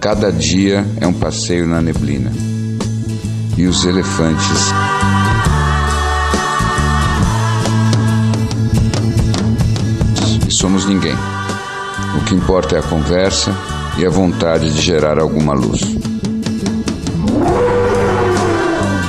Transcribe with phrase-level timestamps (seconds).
[0.00, 2.30] Cada dia é um passeio na neblina.
[3.56, 4.72] E os elefantes
[10.46, 11.14] e somos ninguém.
[12.16, 13.52] O que importa é a conversa
[13.98, 15.80] e a vontade de gerar alguma luz.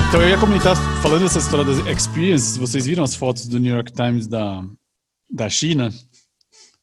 [0.10, 3.74] Então eu ia comentar, falando dessa história das experiences, vocês viram as fotos do New
[3.74, 4.64] York Times da,
[5.32, 5.94] da China?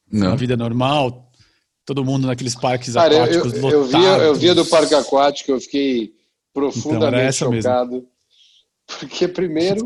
[0.09, 0.31] Não.
[0.31, 1.26] A vida normal,
[1.87, 5.51] todo mundo naqueles parques Cara, aquáticos eu, eu, eu, via, eu via do parque aquático,
[5.51, 6.13] eu fiquei Então,
[6.53, 7.61] profundamente era essa mesmo.
[7.61, 8.05] chocado.
[8.85, 9.85] Porque, primeiro,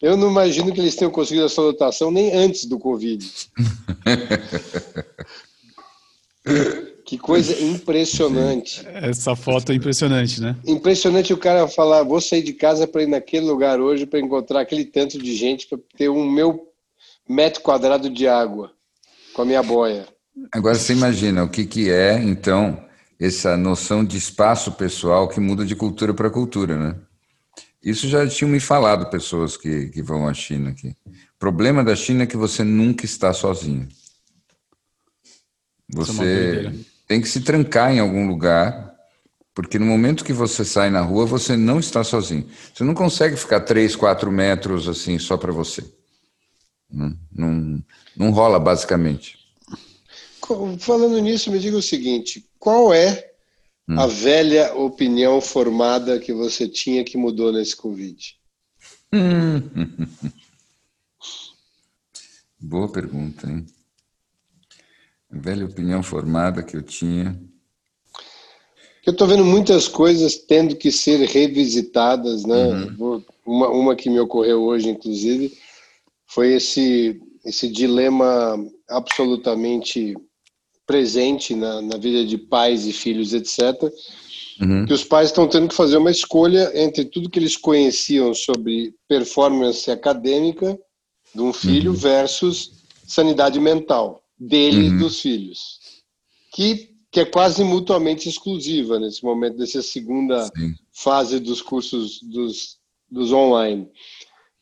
[0.00, 3.24] eu não imagino que eles tenham conseguido essa lotação nem antes do Covid.
[7.04, 8.82] que coisa impressionante.
[8.86, 10.56] Essa foto é impressionante, né?
[10.66, 14.60] Impressionante o cara falar: vou sair de casa para ir naquele lugar hoje para encontrar
[14.60, 16.72] aquele tanto de gente para ter um meu
[17.28, 18.72] metro quadrado de água
[19.34, 20.13] com a minha boia.
[20.52, 22.84] Agora você imagina o que, que é, então,
[23.18, 27.00] essa noção de espaço pessoal que muda de cultura para cultura, né?
[27.82, 30.88] Isso já tinham me falado pessoas que, que vão à China aqui.
[31.36, 33.88] O problema da China é que você nunca está sozinho.
[35.96, 36.74] É Você doideira.
[37.06, 38.94] tem que se trancar em algum lugar,
[39.54, 42.48] porque no momento que você sai na rua, você não está sozinho.
[42.74, 45.84] Você não consegue ficar 3, 4 metros assim só para você.
[46.90, 47.84] Não, não,
[48.16, 49.38] não rola, basicamente.
[50.78, 53.30] Falando nisso, me diga o seguinte: qual é
[53.98, 58.36] a velha opinião formada que você tinha que mudou nesse Covid?
[62.60, 63.66] Boa pergunta, hein?
[65.30, 67.38] A velha opinião formada que eu tinha.
[69.04, 72.54] Eu estou vendo muitas coisas tendo que ser revisitadas, né?
[72.96, 75.58] Vou- Uma, uma que me ocorreu hoje, inclusive,
[76.26, 78.56] foi esse, esse dilema
[78.88, 80.16] absolutamente
[80.86, 83.90] presente na, na vida de pais e filhos, etc.,
[84.60, 84.86] Uhum.
[84.86, 88.94] que os pais estão tendo que fazer uma escolha entre tudo que eles conheciam sobre
[89.08, 90.78] performance acadêmica
[91.34, 95.80] de um filho versus sanidade mental dele e dos filhos,
[96.52, 100.74] que, que é quase mutuamente exclusiva nesse momento, dessa segunda Sim.
[100.92, 102.78] fase dos cursos dos,
[103.10, 103.88] dos online.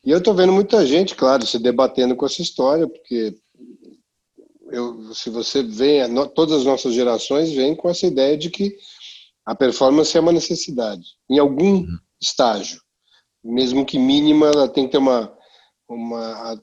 [0.05, 3.35] E eu estou vendo muita gente, claro, se debatendo com essa história, porque
[4.73, 5.61] eu, se você
[6.07, 8.75] no- todas as nossas gerações vêm com essa ideia de que
[9.45, 11.85] a performance é uma necessidade, em algum
[12.21, 12.81] estágio,
[13.43, 15.35] mesmo que mínima, ela tem que ter uma,
[15.87, 16.59] uma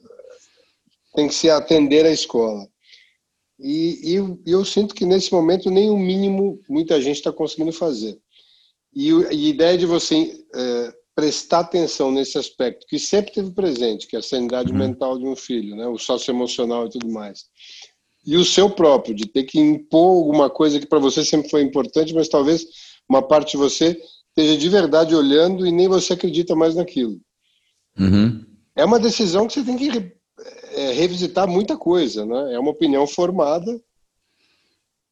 [1.15, 2.67] tem que se atender à escola.
[3.59, 7.71] E, e eu, eu sinto que nesse momento nem o mínimo muita gente está conseguindo
[7.71, 8.19] fazer.
[8.93, 14.07] E, e a ideia de você eh, prestar atenção nesse aspecto que sempre teve presente,
[14.07, 17.45] que é a sanidade mental de um filho, né, o socioemocional e tudo mais.
[18.25, 21.61] E o seu próprio, de ter que impor alguma coisa que para você sempre foi
[21.61, 22.65] importante, mas talvez
[23.09, 23.99] uma parte de você
[24.29, 27.19] esteja de verdade olhando e nem você acredita mais naquilo.
[27.99, 28.45] Uhum.
[28.75, 30.15] É uma decisão que você tem que re-
[30.73, 32.53] eh, revisitar muita coisa, né?
[32.53, 33.81] É uma opinião formada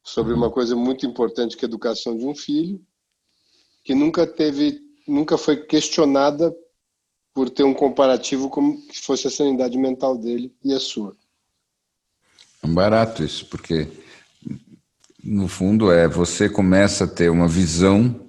[0.02, 2.80] sobre uma coisa muito importante que é a educação de um filho,
[3.84, 6.54] que nunca teve, nunca foi questionada
[7.34, 11.16] por ter um comparativo como que fosse a sanidade mental dele e a sua.
[12.62, 13.88] É barato isso, porque
[15.22, 18.28] no fundo é você começa a ter uma visão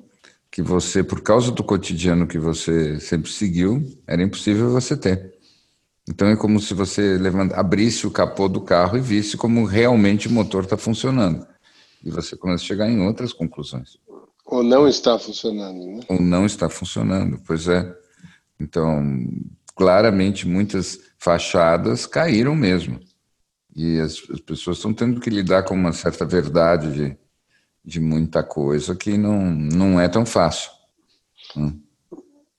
[0.52, 5.34] que você, por causa do cotidiano que você sempre seguiu, era impossível você ter.
[6.10, 10.28] Então é como se você levanta, abrisse o capô do carro e visse como realmente
[10.28, 11.48] o motor está funcionando.
[12.04, 13.98] E você começa a chegar em outras conclusões.
[14.46, 16.00] Ou não está funcionando, né?
[16.10, 17.96] Ou não está funcionando, pois é.
[18.60, 19.02] Então,
[19.76, 23.00] claramente, muitas fachadas caíram mesmo.
[23.76, 27.18] E as, as pessoas estão tendo que lidar com uma certa verdade de,
[27.84, 30.72] de muita coisa que não, não é tão fácil.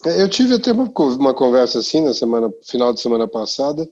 [0.05, 3.89] É, Eu tive até uma, uma conversa assim na semana, final de semana passada,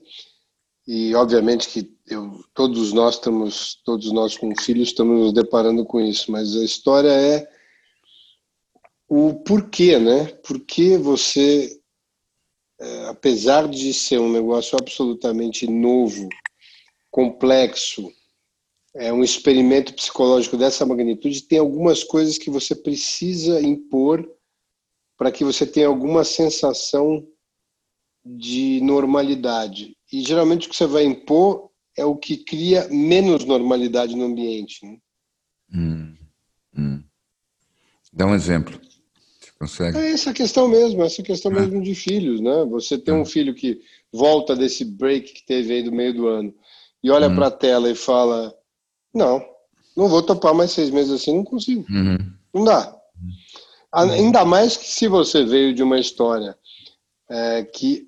[0.87, 6.01] e obviamente que eu, todos nós estamos, todos nós com filhos estamos nos deparando com
[6.01, 7.47] isso, mas a história é
[9.07, 10.25] o porquê, né?
[10.25, 11.79] Por que você,
[12.79, 16.27] é, apesar de ser um negócio absolutamente novo,
[17.11, 18.11] complexo,
[18.95, 24.27] é um experimento psicológico dessa magnitude, tem algumas coisas que você precisa impor
[25.17, 27.25] para que você tenha alguma sensação
[28.25, 29.95] de normalidade.
[30.11, 34.85] E geralmente o que você vai impor é o que cria menos normalidade no ambiente.
[34.85, 34.97] Né?
[35.73, 36.15] Hum,
[36.77, 37.03] hum.
[38.11, 38.79] Dá um exemplo.
[39.39, 39.97] Você consegue?
[39.97, 41.59] É essa questão mesmo, essa questão ah.
[41.61, 42.65] mesmo de filhos, né?
[42.65, 43.25] Você tem um ah.
[43.25, 43.79] filho que
[44.11, 46.53] volta desse break que teve aí do meio do ano
[47.03, 47.35] e olha hum.
[47.35, 48.53] para a tela e fala:
[49.13, 49.43] Não,
[49.95, 51.85] não vou topar mais seis meses assim, não consigo.
[51.89, 52.17] Uhum.
[52.53, 52.95] Não dá.
[53.93, 54.11] Uhum.
[54.11, 56.57] Ainda mais que se você veio de uma história
[57.29, 58.07] é, que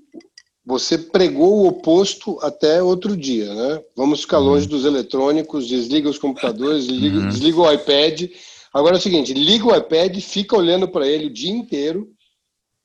[0.66, 3.84] você pregou o oposto até outro dia, né?
[3.95, 4.45] Vamos ficar uhum.
[4.45, 7.28] longe dos eletrônicos, desliga os computadores, desliga, uhum.
[7.28, 8.31] desliga, o iPad.
[8.74, 12.10] Agora é o seguinte, liga o iPad, fica olhando para ele o dia inteiro,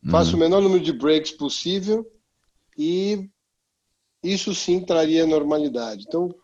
[0.04, 0.10] uhum.
[0.10, 2.04] faça o menor número de breaks possível
[2.76, 3.30] e
[4.22, 6.04] isso sim traria normalidade.
[6.06, 6.34] Então,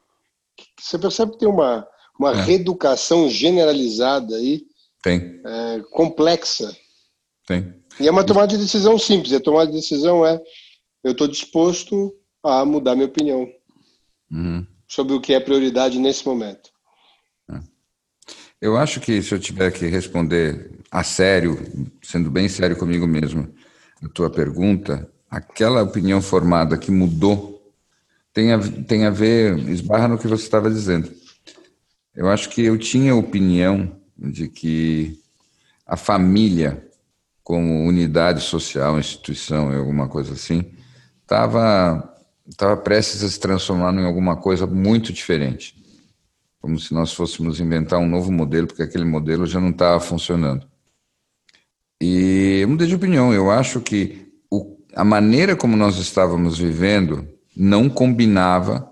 [0.79, 1.87] você percebe que tem uma,
[2.19, 2.43] uma é.
[2.43, 4.63] reeducação generalizada aí,
[5.03, 5.41] tem.
[5.45, 6.75] É, complexa.
[7.47, 7.75] Tem.
[8.01, 9.33] E é uma tomada de decisão simples.
[9.33, 10.41] A tomada de decisão é
[11.03, 13.47] eu estou disposto a mudar minha opinião
[14.31, 14.67] uhum.
[14.89, 16.71] sobre o que é prioridade nesse momento.
[17.51, 17.61] É.
[18.61, 21.59] Eu acho que se eu tiver que responder a sério,
[22.03, 23.53] sendo bem sério comigo mesmo,
[24.03, 27.54] a tua pergunta, aquela opinião formada que mudou
[28.35, 31.11] tem a, tem a ver, esbarra no que você estava dizendo.
[32.15, 35.21] Eu acho que eu tinha opinião de que
[35.87, 36.85] a família,
[37.45, 40.73] como unidade social, instituição, alguma coisa assim,
[41.23, 42.11] estava
[42.47, 45.75] estava prestes a se transformar em alguma coisa muito diferente.
[46.61, 50.67] Como se nós fôssemos inventar um novo modelo, porque aquele modelo já não estava funcionando.
[52.01, 53.33] E eu mudei de opinião.
[53.33, 58.91] Eu acho que o, a maneira como nós estávamos vivendo não combinava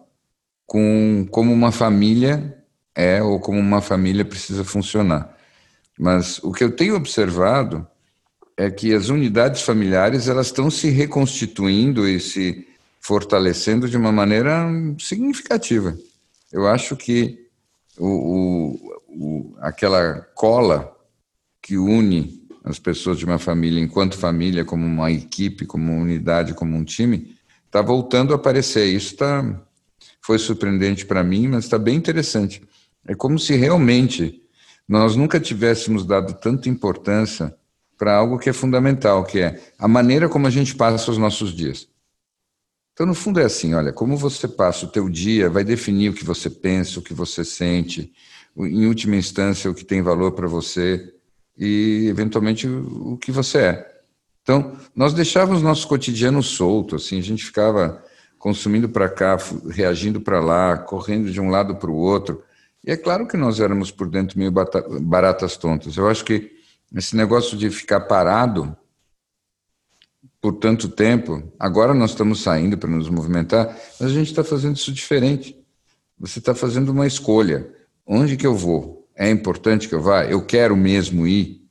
[0.66, 2.56] com como uma família
[2.94, 5.36] é ou como uma família precisa funcionar.
[5.98, 7.86] Mas o que eu tenho observado
[8.56, 12.66] é que as unidades familiares elas estão se reconstituindo e se
[13.00, 14.66] fortalecendo de uma maneira
[14.98, 15.96] significativa.
[16.52, 17.48] Eu acho que
[17.98, 20.96] o, o, o, aquela cola
[21.60, 26.54] que une as pessoas de uma família enquanto família, como uma equipe, como uma unidade,
[26.54, 27.34] como um time,
[27.72, 28.84] está voltando a aparecer.
[28.84, 29.42] Isso tá,
[30.20, 32.62] foi surpreendente para mim, mas está bem interessante.
[33.06, 34.42] É como se realmente
[34.86, 37.56] nós nunca tivéssemos dado tanta importância
[37.96, 41.54] para algo que é fundamental, que é a maneira como a gente passa os nossos
[41.54, 41.88] dias.
[42.92, 46.14] Então, no fundo, é assim: olha, como você passa o teu dia vai definir o
[46.14, 48.12] que você pensa, o que você sente,
[48.54, 51.10] em última instância, o que tem valor para você
[51.56, 53.91] e, eventualmente, o que você é.
[54.42, 58.02] Então, nós deixávamos nosso cotidiano solto, assim, a gente ficava
[58.38, 59.38] consumindo para cá,
[59.70, 62.42] reagindo para lá, correndo de um lado para o outro.
[62.84, 64.52] E é claro que nós éramos por dentro meio
[65.00, 65.96] baratas tontas.
[65.96, 66.50] Eu acho que
[66.92, 68.76] esse negócio de ficar parado
[70.40, 74.74] por tanto tempo, agora nós estamos saindo para nos movimentar, mas a gente está fazendo
[74.74, 75.56] isso diferente.
[76.18, 77.72] Você está fazendo uma escolha.
[78.04, 79.08] Onde que eu vou?
[79.14, 80.24] É importante que eu vá?
[80.24, 81.61] Eu quero mesmo ir?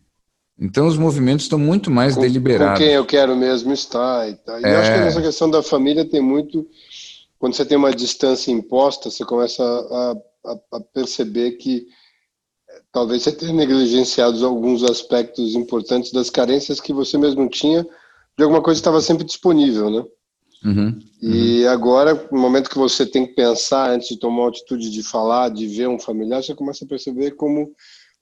[0.62, 2.80] Então os movimentos estão muito mais com, deliberados.
[2.80, 4.30] Com quem eu quero mesmo estar.
[4.30, 4.62] E, tá.
[4.62, 4.76] e é...
[4.76, 6.68] eu acho que nessa questão da família tem muito.
[7.40, 11.88] Quando você tem uma distância imposta, você começa a, a, a perceber que
[12.92, 17.84] talvez você tenha negligenciado alguns aspectos importantes das carências que você mesmo tinha
[18.38, 20.06] de alguma coisa que estava sempre disponível, né?
[20.64, 21.72] Uhum, e uhum.
[21.72, 25.50] agora, no momento que você tem que pensar antes de tomar uma atitude de falar,
[25.50, 27.72] de ver um familiar, você começa a perceber como,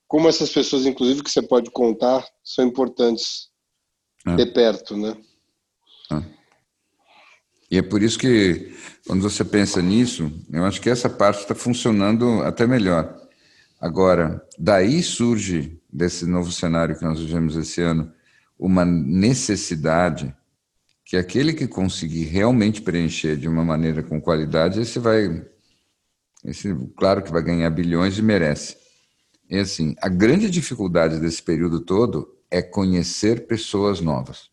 [0.10, 3.50] como essas pessoas, inclusive, que você pode contar, são importantes
[4.26, 4.36] é.
[4.36, 5.16] ter perto, né?
[6.12, 6.24] É.
[7.70, 8.76] E é por isso que,
[9.06, 13.16] quando você pensa nisso, eu acho que essa parte está funcionando até melhor.
[13.80, 18.12] Agora, daí surge, desse novo cenário que nós vivemos esse ano,
[18.58, 20.36] uma necessidade
[21.06, 25.46] que aquele que conseguir realmente preencher de uma maneira com qualidade, esse vai,
[26.44, 28.79] esse, claro que vai ganhar bilhões e merece.
[29.50, 34.50] E assim, a grande dificuldade desse período todo é conhecer pessoas novas.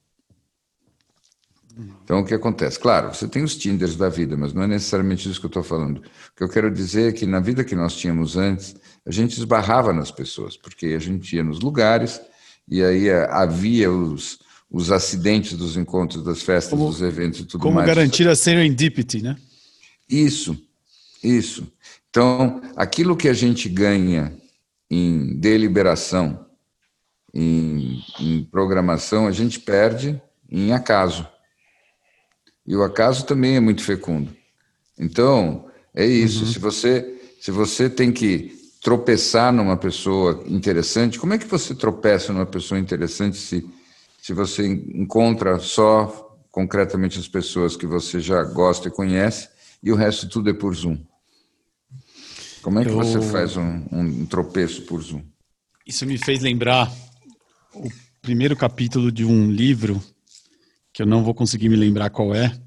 [2.03, 2.79] Então, o que acontece?
[2.79, 5.63] Claro, você tem os Tinders da vida, mas não é necessariamente isso que eu estou
[5.63, 5.99] falando.
[5.99, 6.03] O
[6.35, 8.75] que eu quero dizer é que na vida que nós tínhamos antes,
[9.05, 12.19] a gente esbarrava nas pessoas, porque a gente ia nos lugares
[12.67, 14.39] e aí eh, havia os,
[14.71, 17.87] os acidentes dos encontros, das festas, como, dos eventos e tudo como mais.
[17.87, 19.37] Como garantir a serendipity, né?
[20.09, 20.57] Isso,
[21.23, 21.71] isso.
[22.09, 24.33] Então, aquilo que a gente ganha
[24.91, 26.47] em deliberação,
[27.35, 31.27] em, em programação, a gente perde em acaso.
[32.67, 34.35] E o acaso também é muito fecundo.
[34.99, 36.45] Então, é isso.
[36.45, 36.53] Uhum.
[36.53, 42.33] Se você se você tem que tropeçar numa pessoa interessante, como é que você tropeça
[42.33, 43.65] numa pessoa interessante se,
[44.21, 49.49] se você encontra só concretamente as pessoas que você já gosta e conhece,
[49.83, 50.99] e o resto tudo é por Zoom.
[52.67, 52.97] Como é que Eu...
[52.97, 55.23] você faz um, um tropeço por Zoom?
[55.87, 56.93] Isso me fez lembrar
[57.73, 57.89] o
[58.21, 60.03] primeiro capítulo de um livro,
[60.93, 62.61] que eu não vou conseguir me lembrar qual é,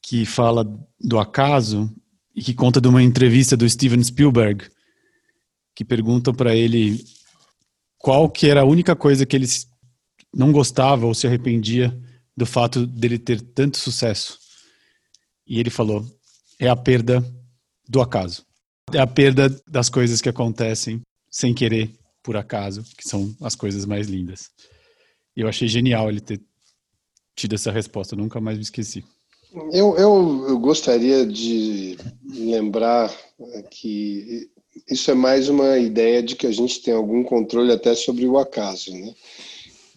[0.00, 0.64] que fala
[1.00, 1.92] do acaso
[2.36, 4.64] e que conta de uma entrevista do Steven Spielberg,
[5.74, 7.04] que perguntam para ele
[7.98, 9.48] qual que era a única coisa que ele
[10.32, 11.92] não gostava ou se arrependia
[12.36, 14.38] do fato dele ter tanto sucesso.
[15.44, 16.06] E ele falou:
[16.60, 17.20] é a perda
[17.88, 18.44] do acaso.
[18.92, 21.00] É a perda das coisas que acontecem
[21.30, 21.90] sem querer,
[22.22, 24.50] por acaso, que são as coisas mais lindas.
[25.36, 26.40] E eu achei genial ele ter
[27.34, 29.04] tido essa resposta, nunca mais me esqueci.
[29.72, 31.96] Eu, eu, eu gostaria de
[32.28, 33.12] lembrar
[33.70, 34.48] que
[34.88, 38.38] isso é mais uma ideia de que a gente tem algum controle até sobre o
[38.38, 39.14] acaso, né?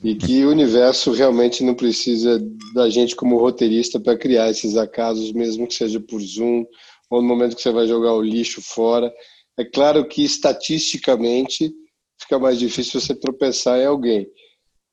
[0.04, 2.40] E que o universo realmente não precisa
[2.76, 6.66] da gente como roteirista para criar esses acasos, mesmo que seja por Zoom
[7.10, 9.14] ou no momento que você vai jogar o lixo fora.
[9.58, 11.74] É claro que estatisticamente
[12.20, 14.28] fica mais difícil você tropeçar em alguém,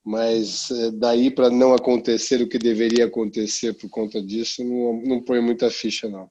[0.05, 5.23] mas é, daí para não acontecer o que deveria acontecer por conta disso, não, não
[5.23, 6.31] põe muita ficha, não.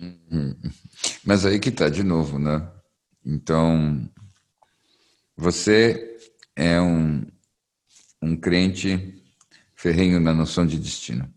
[0.00, 0.56] Uhum.
[1.24, 2.66] Mas aí que está de novo, né?
[3.24, 4.08] Então,
[5.36, 6.18] você
[6.56, 7.22] é um,
[8.22, 9.22] um crente
[9.74, 11.32] ferrenho na noção de destino.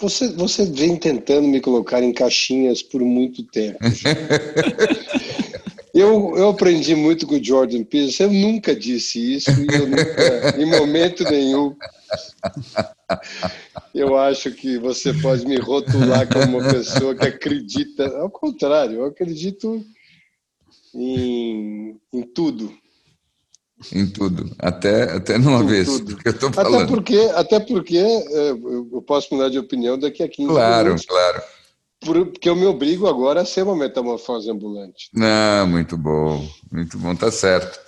[0.00, 3.78] Você, você vem tentando me colocar em caixinhas por muito tempo.
[5.94, 8.24] eu, eu aprendi muito com o Jordan Peterson.
[8.24, 11.74] Eu nunca disse isso nunca, em momento nenhum.
[13.94, 18.06] Eu acho que você pode me rotular como uma pessoa que acredita.
[18.18, 19.82] Ao contrário, eu acredito
[20.94, 22.76] em, em tudo.
[23.92, 26.14] Em tudo, até, até numa em vez, tudo.
[26.14, 26.76] porque eu estou falando.
[26.76, 31.06] Até porque, até porque é, eu posso mudar de opinião daqui a 15 claro, minutos.
[31.06, 31.56] Claro, claro.
[32.00, 35.10] Porque eu me obrigo agora a ser uma metamorfose ambulante.
[35.12, 37.78] Não, muito bom, muito bom, tá certo.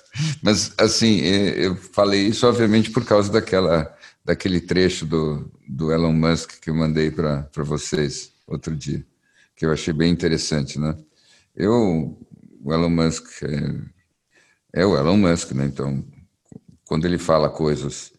[0.42, 6.12] Mas, assim, é, eu falei isso, obviamente, por causa daquela, daquele trecho do, do Elon
[6.12, 9.04] Musk que eu mandei para vocês outro dia,
[9.56, 10.96] que eu achei bem interessante, né?
[11.54, 12.18] Eu
[12.64, 13.97] o Elon Musk é,
[14.78, 15.66] é, o Elon Musk, né?
[15.66, 16.04] Então,
[16.84, 18.12] quando ele fala coisas,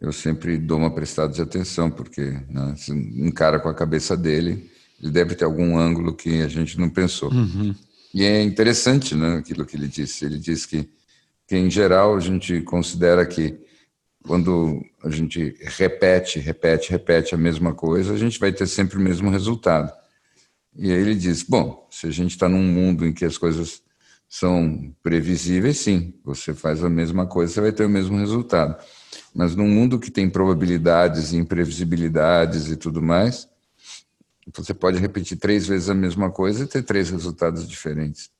[0.00, 4.68] eu sempre dou uma prestada de atenção, porque né, se encara com a cabeça dele,
[5.00, 7.32] ele deve ter algum ângulo que a gente não pensou.
[7.32, 7.72] Uhum.
[8.12, 10.24] E é interessante né, aquilo que ele disse.
[10.24, 10.90] Ele disse que,
[11.46, 13.60] que, em geral, a gente considera que
[14.24, 19.00] quando a gente repete, repete, repete a mesma coisa, a gente vai ter sempre o
[19.00, 19.92] mesmo resultado.
[20.76, 23.82] E aí ele diz: bom, se a gente está num mundo em que as coisas
[24.32, 28.82] são previsíveis, sim, você faz a mesma coisa, você vai ter o mesmo resultado.
[29.34, 33.46] Mas num mundo que tem probabilidades imprevisibilidades e tudo mais,
[34.56, 38.30] você pode repetir três vezes a mesma coisa e ter três resultados diferentes.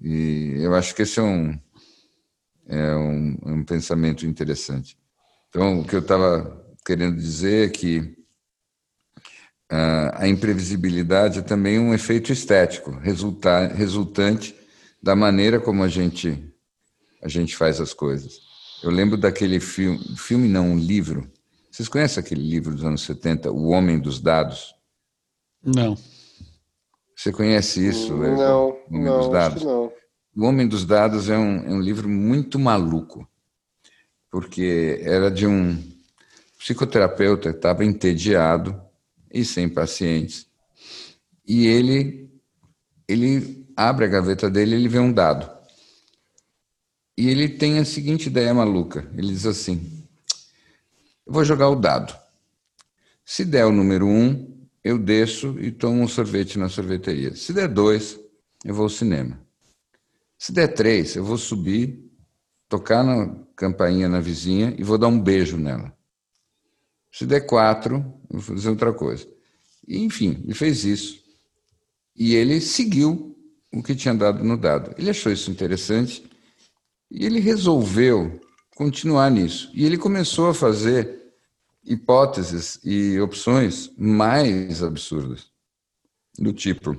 [0.00, 1.60] E eu acho que esse é um,
[2.66, 4.96] é um, é um pensamento interessante.
[5.50, 8.16] Então, o que eu estava querendo dizer é que
[9.68, 14.57] a imprevisibilidade é também um efeito estético, resulta, resultante
[15.02, 16.44] da maneira como a gente,
[17.22, 18.40] a gente faz as coisas.
[18.82, 21.30] Eu lembro daquele filme, filme não, um livro.
[21.70, 24.74] Vocês conhecem aquele livro dos anos 70, O Homem dos Dados?
[25.62, 25.96] Não.
[27.16, 28.16] Você conhece isso?
[28.16, 29.62] Não, é, o Homem não, dos Dados?
[29.62, 29.92] não.
[30.36, 33.28] O Homem dos Dados é um, é um livro muito maluco,
[34.30, 35.82] porque era de um
[36.58, 38.80] psicoterapeuta que estava entediado
[39.32, 40.46] e sem pacientes.
[41.46, 42.30] E ele,
[43.08, 45.48] ele abre a gaveta dele ele vê um dado.
[47.16, 49.08] E ele tem a seguinte ideia maluca.
[49.16, 50.04] Ele diz assim:
[51.24, 52.12] Eu vou jogar o dado.
[53.24, 57.36] Se der o número um, eu desço e tomo um sorvete na sorveteria.
[57.36, 58.18] Se der dois,
[58.64, 59.40] eu vou ao cinema.
[60.36, 62.04] Se der três, eu vou subir,
[62.68, 65.96] tocar na campainha na vizinha e vou dar um beijo nela.
[67.12, 67.96] Se der quatro,
[68.28, 69.26] eu vou fazer outra coisa.
[69.86, 71.22] E, enfim, ele fez isso.
[72.16, 73.37] E ele seguiu
[73.72, 74.94] o que tinha dado no dado.
[74.98, 76.28] Ele achou isso interessante
[77.10, 78.40] e ele resolveu
[78.74, 79.70] continuar nisso.
[79.74, 81.18] E ele começou a fazer
[81.84, 85.46] hipóteses e opções mais absurdas.
[86.38, 86.96] Do tipo,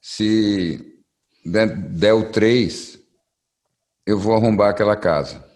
[0.00, 1.02] se
[1.44, 2.98] der, o 3,
[4.04, 5.52] eu vou arrombar aquela casa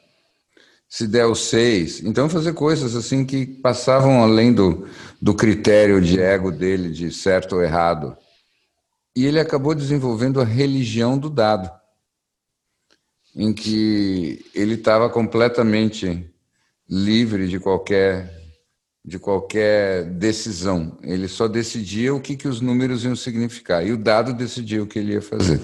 [0.88, 2.02] se der o seis.
[2.02, 4.88] Então, fazer coisas assim que passavam além do,
[5.20, 8.16] do critério de ego dele, de certo ou errado.
[9.16, 11.70] E ele acabou desenvolvendo a religião do dado.
[13.34, 16.30] em que ele estava completamente
[16.88, 18.34] livre de qualquer
[19.04, 20.98] de qualquer decisão.
[21.02, 24.86] Ele só decidia o que, que os números iam significar e o dado decidia o
[24.86, 25.60] que ele ia fazer.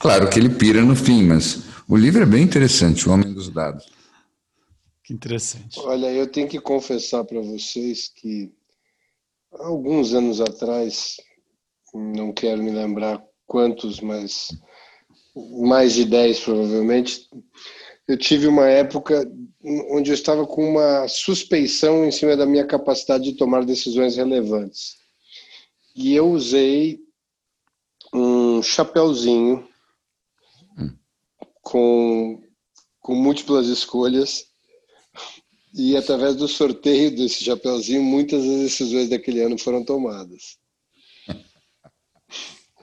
[0.00, 3.48] Claro que ele pira no fim, mas o livro é bem interessante, O Homem dos
[3.48, 3.86] Dados.
[5.04, 5.78] Que interessante.
[5.78, 8.52] Olha, eu tenho que confessar para vocês que
[9.52, 11.18] alguns anos atrás,
[11.92, 14.48] não quero me lembrar quantos, mas
[15.34, 17.28] mais de 10 provavelmente,
[18.08, 19.30] eu tive uma época
[19.90, 24.96] onde eu estava com uma suspeição em cima da minha capacidade de tomar decisões relevantes.
[25.94, 27.00] E eu usei
[28.12, 29.66] um chapéuzinho
[31.62, 32.42] com,
[33.00, 34.46] com múltiplas escolhas
[35.74, 40.58] e através do sorteio desse chapéuzinho muitas das decisões daquele ano foram tomadas.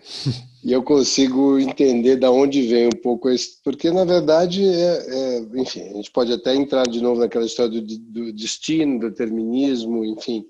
[0.63, 5.39] e eu consigo entender da onde vem um pouco esse, porque na verdade é, é,
[5.55, 10.03] enfim, a gente pode até entrar de novo naquela história do, do destino, do determinismo,
[10.05, 10.45] enfim,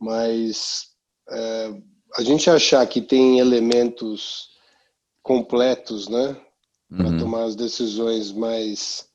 [0.00, 0.88] mas
[1.30, 1.74] é,
[2.16, 4.50] a gente achar que tem elementos
[5.22, 6.36] completos, né,
[6.88, 7.18] para uhum.
[7.18, 9.08] tomar as decisões mais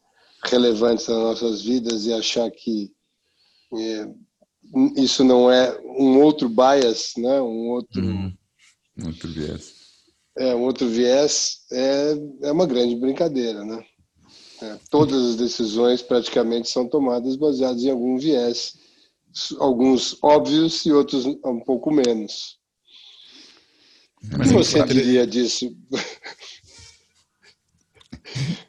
[0.45, 2.91] relevantes nas nossas vidas e achar que
[3.74, 4.10] é,
[4.98, 8.33] isso não é um outro bias, né, um outro uhum.
[9.08, 9.81] Outro viés
[10.38, 13.84] é, um outro viés é, é uma grande brincadeira, né?
[14.62, 18.75] É, todas as decisões praticamente são tomadas baseadas em algum viés,
[19.60, 22.58] alguns óbvios e outros um pouco menos.
[24.24, 25.75] o que você diria disso?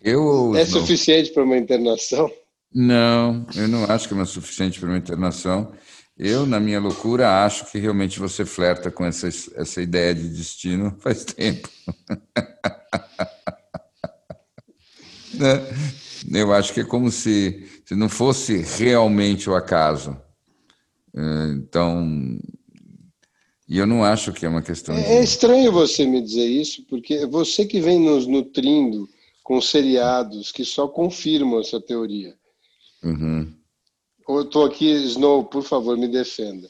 [0.02, 2.28] Eu, é suficiente para uma internação?
[2.74, 5.72] Não, eu não acho que é suficiente para uma internação.
[6.24, 10.96] Eu, na minha loucura, acho que realmente você flerta com essa, essa ideia de destino
[11.02, 11.68] faz tempo.
[15.34, 16.40] Né?
[16.40, 20.14] Eu acho que é como se, se não fosse realmente o acaso.
[21.16, 22.38] É, então,
[23.66, 24.94] e eu não acho que é uma questão.
[24.94, 25.06] É, de...
[25.06, 29.08] é estranho você me dizer isso, porque você que vem nos nutrindo
[29.42, 32.36] com seriados que só confirmam essa teoria.
[33.02, 33.52] Uhum.
[34.38, 36.68] Eu estou aqui, Snow, por favor, me defenda.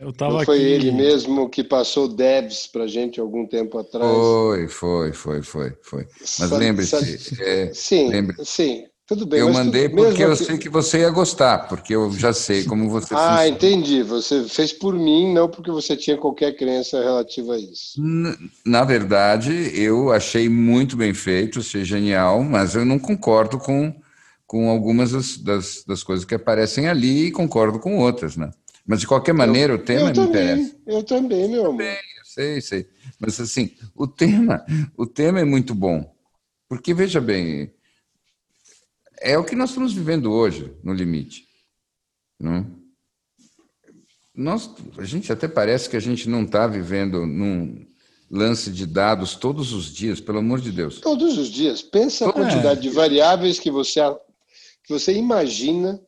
[0.00, 0.64] Eu tava Não foi aqui...
[0.64, 4.10] ele mesmo que passou devs para gente algum tempo atrás?
[4.10, 6.06] Foi, foi, foi, foi, foi.
[6.38, 7.42] Mas lembre-se.
[7.42, 8.84] É, sim, lembre sim.
[9.06, 9.40] Tudo bem.
[9.40, 10.44] Eu mandei tu, porque eu que...
[10.44, 13.48] sei que você ia gostar, porque eu já sei como você Ah, funciona.
[13.48, 14.02] entendi.
[14.04, 18.00] Você fez por mim, não porque você tinha qualquer crença relativa a isso.
[18.64, 23.92] Na verdade, eu achei muito bem feito, achei genial, mas eu não concordo com
[24.50, 28.50] com algumas das, das, das, coisas que aparecem ali e concordo com outras, né?
[28.84, 30.76] Mas de qualquer maneira, eu, o tema eu me também, interessa.
[30.88, 31.70] Eu também, meu amor.
[31.70, 32.88] Também, eu sei, sei.
[33.20, 34.66] Mas assim, o tema,
[34.98, 36.12] o tema é muito bom.
[36.68, 37.72] Porque, veja bem,
[39.20, 41.46] é o que nós estamos vivendo hoje, no limite.
[42.36, 42.66] Não?
[44.34, 47.86] Nós, a gente até parece que a gente não está vivendo num,
[48.30, 51.00] lance de dados todos os dias, pelo amor de Deus.
[51.00, 51.82] Todos os dias.
[51.82, 52.82] Pensa a quantidade é.
[52.82, 54.00] de variáveis que você
[54.92, 56.00] você imagina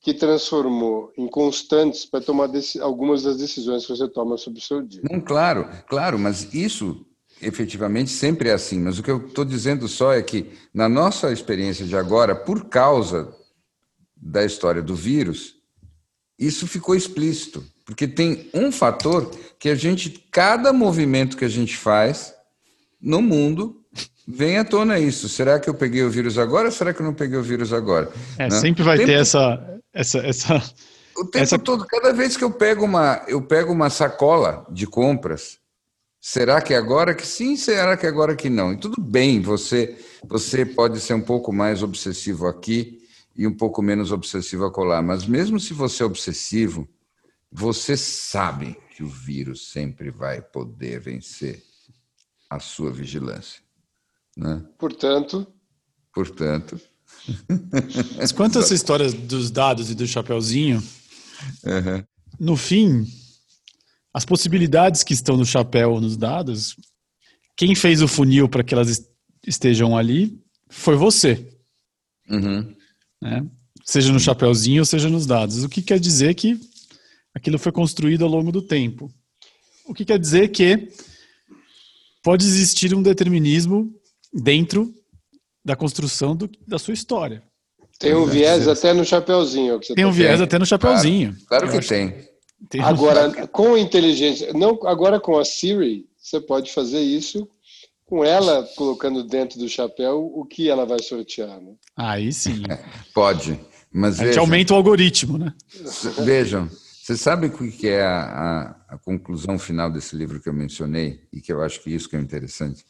[0.00, 2.50] que transformou em constantes para tomar
[2.82, 5.00] algumas das decisões que você toma sobre o seu dia.
[5.10, 7.06] Não, claro, claro, mas isso
[7.40, 8.78] efetivamente sempre é assim.
[8.78, 12.66] Mas o que eu estou dizendo só é que, na nossa experiência de agora, por
[12.66, 13.34] causa
[14.14, 15.54] da história do vírus,
[16.38, 17.64] isso ficou explícito.
[17.84, 22.34] Porque tem um fator que a gente, cada movimento que a gente faz
[23.00, 23.83] no mundo,
[24.26, 25.28] Vem à tona isso.
[25.28, 27.72] Será que eu peguei o vírus agora ou será que eu não peguei o vírus
[27.72, 28.10] agora?
[28.38, 28.50] É, né?
[28.50, 30.56] sempre vai tempo, ter essa, essa, essa.
[31.16, 31.58] O tempo essa...
[31.58, 35.58] todo, cada vez que eu pego uma, eu pego uma sacola de compras,
[36.20, 38.72] será que é agora que sim, será que é agora que não?
[38.72, 42.98] E tudo bem, você, você pode ser um pouco mais obsessivo aqui
[43.36, 46.88] e um pouco menos obsessivo acolá, mas mesmo se você é obsessivo,
[47.50, 51.62] você sabe que o vírus sempre vai poder vencer
[52.48, 53.62] a sua vigilância.
[54.36, 54.64] Né?
[54.78, 55.46] Portanto.
[56.12, 56.80] Portanto.
[58.16, 60.82] Mas quanto a essa história dos dados e do chapeuzinho,
[61.64, 62.04] uhum.
[62.38, 63.06] no fim,
[64.12, 66.76] as possibilidades que estão no chapéu, nos dados,
[67.56, 69.08] quem fez o funil para que elas
[69.46, 71.48] estejam ali foi você.
[72.28, 72.74] Uhum.
[73.20, 73.46] Né?
[73.84, 75.62] Seja no chapeuzinho ou seja nos dados.
[75.62, 76.58] O que quer dizer que
[77.34, 79.12] aquilo foi construído ao longo do tempo.
[79.86, 80.88] O que quer dizer que
[82.22, 83.92] pode existir um determinismo
[84.34, 84.92] dentro
[85.64, 87.42] da construção do, da sua história.
[87.98, 89.78] Tem um viés até no chapeuzinho.
[89.78, 91.36] tem um tá viés até no chapeuzinho.
[91.46, 92.28] Claro, claro que tem.
[92.68, 92.80] tem.
[92.82, 97.48] Agora, com inteligência, não, agora com a Siri, você pode fazer isso
[98.04, 101.60] com ela colocando dentro do chapéu o que ela vai sortear.
[101.60, 101.72] Né?
[101.96, 102.62] Aí sim.
[103.14, 103.58] Pode.
[103.92, 105.54] Mas a gente aumenta o algoritmo, né?
[106.24, 106.68] Vejam,
[107.00, 108.24] você sabe o que é a,
[108.88, 112.08] a, a, conclusão final desse livro que eu mencionei, e que eu acho que isso
[112.08, 112.84] que é interessante?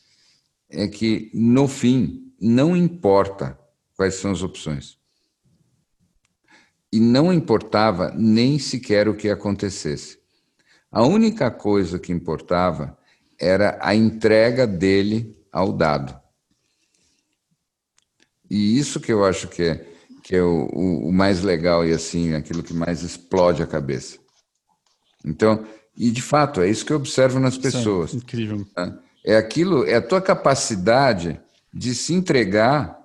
[0.77, 3.59] É que, no fim, não importa
[3.97, 4.99] quais são as opções.
[6.93, 10.19] E não importava nem sequer o que acontecesse.
[10.91, 12.97] A única coisa que importava
[13.39, 16.21] era a entrega dele ao dado.
[18.51, 19.87] E isso que eu acho que é,
[20.23, 24.19] que é o, o, o mais legal e assim, aquilo que mais explode a cabeça.
[25.25, 28.11] Então, e de fato, é isso que eu observo nas pessoas.
[28.11, 28.67] Isso é incrível.
[28.75, 28.99] Tá?
[29.25, 31.41] É aquilo, é a tua capacidade
[31.73, 32.99] de se entregar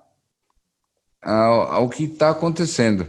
[1.22, 3.06] ao, ao que está acontecendo.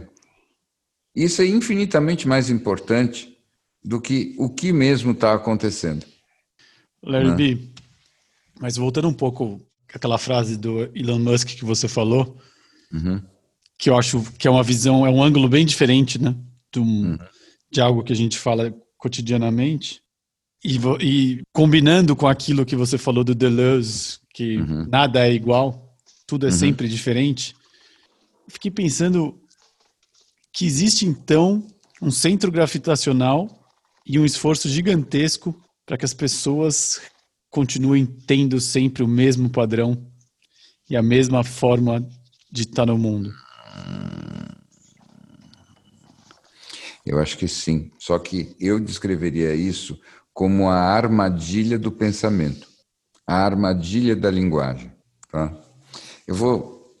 [1.14, 3.36] Isso é infinitamente mais importante
[3.84, 6.06] do que o que mesmo está acontecendo.
[7.02, 7.34] Larry né?
[7.34, 7.72] B,
[8.60, 9.60] mas voltando um pouco
[9.92, 12.38] aquela frase do Elon Musk que você falou,
[12.92, 13.20] uhum.
[13.78, 16.34] que eu acho que é uma visão, é um ângulo bem diferente, né,
[16.72, 17.18] de, um, uhum.
[17.70, 20.01] de algo que a gente fala cotidianamente.
[20.64, 24.86] E, e, combinando com aquilo que você falou do Deleuze, que uhum.
[24.88, 25.96] nada é igual,
[26.26, 26.56] tudo é uhum.
[26.56, 27.54] sempre diferente,
[28.48, 29.38] fiquei pensando
[30.52, 31.66] que existe então
[32.00, 33.48] um centro gravitacional
[34.06, 35.54] e um esforço gigantesco
[35.86, 37.00] para que as pessoas
[37.50, 40.06] continuem tendo sempre o mesmo padrão
[40.88, 42.06] e a mesma forma
[42.50, 43.32] de estar no mundo?
[47.04, 47.90] Eu acho que sim.
[47.98, 49.98] Só que eu descreveria isso
[50.32, 52.68] como a armadilha do pensamento,
[53.26, 54.92] a armadilha da linguagem.
[55.30, 55.54] Tá?
[56.26, 56.96] Eu vou,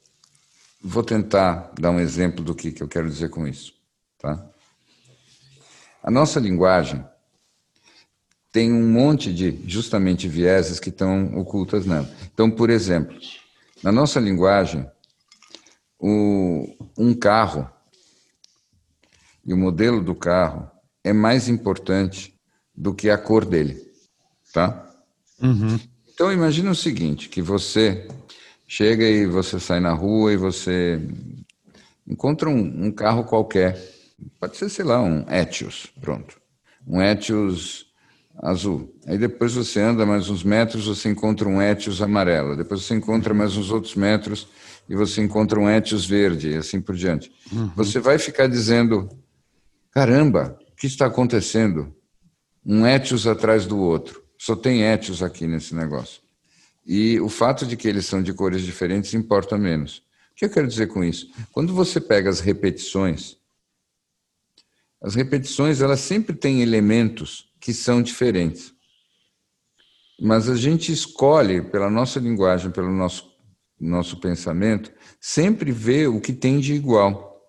[0.82, 3.74] vou tentar dar um exemplo do que, que eu quero dizer com isso.
[4.18, 4.44] Tá?
[6.02, 7.04] A nossa linguagem
[8.52, 12.08] tem um monte de, justamente, vieses que estão ocultas nela.
[12.32, 13.16] Então, por exemplo,
[13.82, 14.86] na nossa linguagem,
[15.98, 16.66] o,
[16.98, 17.68] um carro
[19.44, 20.70] e o modelo do carro
[21.02, 22.31] é mais importante
[22.74, 23.80] do que a cor dele,
[24.52, 24.88] tá?
[25.40, 25.78] Uhum.
[26.12, 28.08] Então, imagina o seguinte, que você
[28.66, 31.00] chega e você sai na rua e você
[32.06, 33.78] encontra um, um carro qualquer,
[34.40, 36.40] pode ser, sei lá, um Etios, pronto.
[36.86, 37.86] Um Etios
[38.36, 38.94] azul.
[39.06, 42.56] Aí depois você anda mais uns metros, você encontra um Etios amarelo.
[42.56, 44.48] Depois você encontra mais uns outros metros
[44.88, 47.30] e você encontra um Etios verde, e assim por diante.
[47.52, 47.70] Uhum.
[47.76, 49.08] Você vai ficar dizendo:
[49.90, 51.94] caramba, o que está acontecendo?
[52.64, 54.22] Um Etios atrás do outro.
[54.38, 56.22] Só tem Etios aqui nesse negócio.
[56.84, 59.98] E o fato de que eles são de cores diferentes importa menos.
[60.32, 61.30] O que eu quero dizer com isso?
[61.52, 63.36] Quando você pega as repetições,
[65.00, 68.72] as repetições elas sempre têm elementos que são diferentes.
[70.20, 73.28] Mas a gente escolhe, pela nossa linguagem, pelo nosso,
[73.78, 77.40] nosso pensamento, sempre ver o que tem de igual,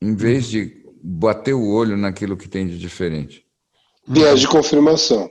[0.00, 3.46] em vez de bater o olho naquilo que tem de diferente.
[4.12, 5.30] Viés de confirmação.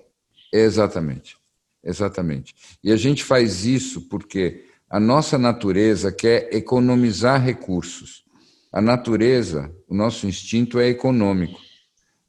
[0.53, 1.37] Exatamente.
[1.83, 2.55] Exatamente.
[2.81, 8.23] E a gente faz isso porque a nossa natureza quer economizar recursos.
[8.71, 11.59] A natureza, o nosso instinto é econômico.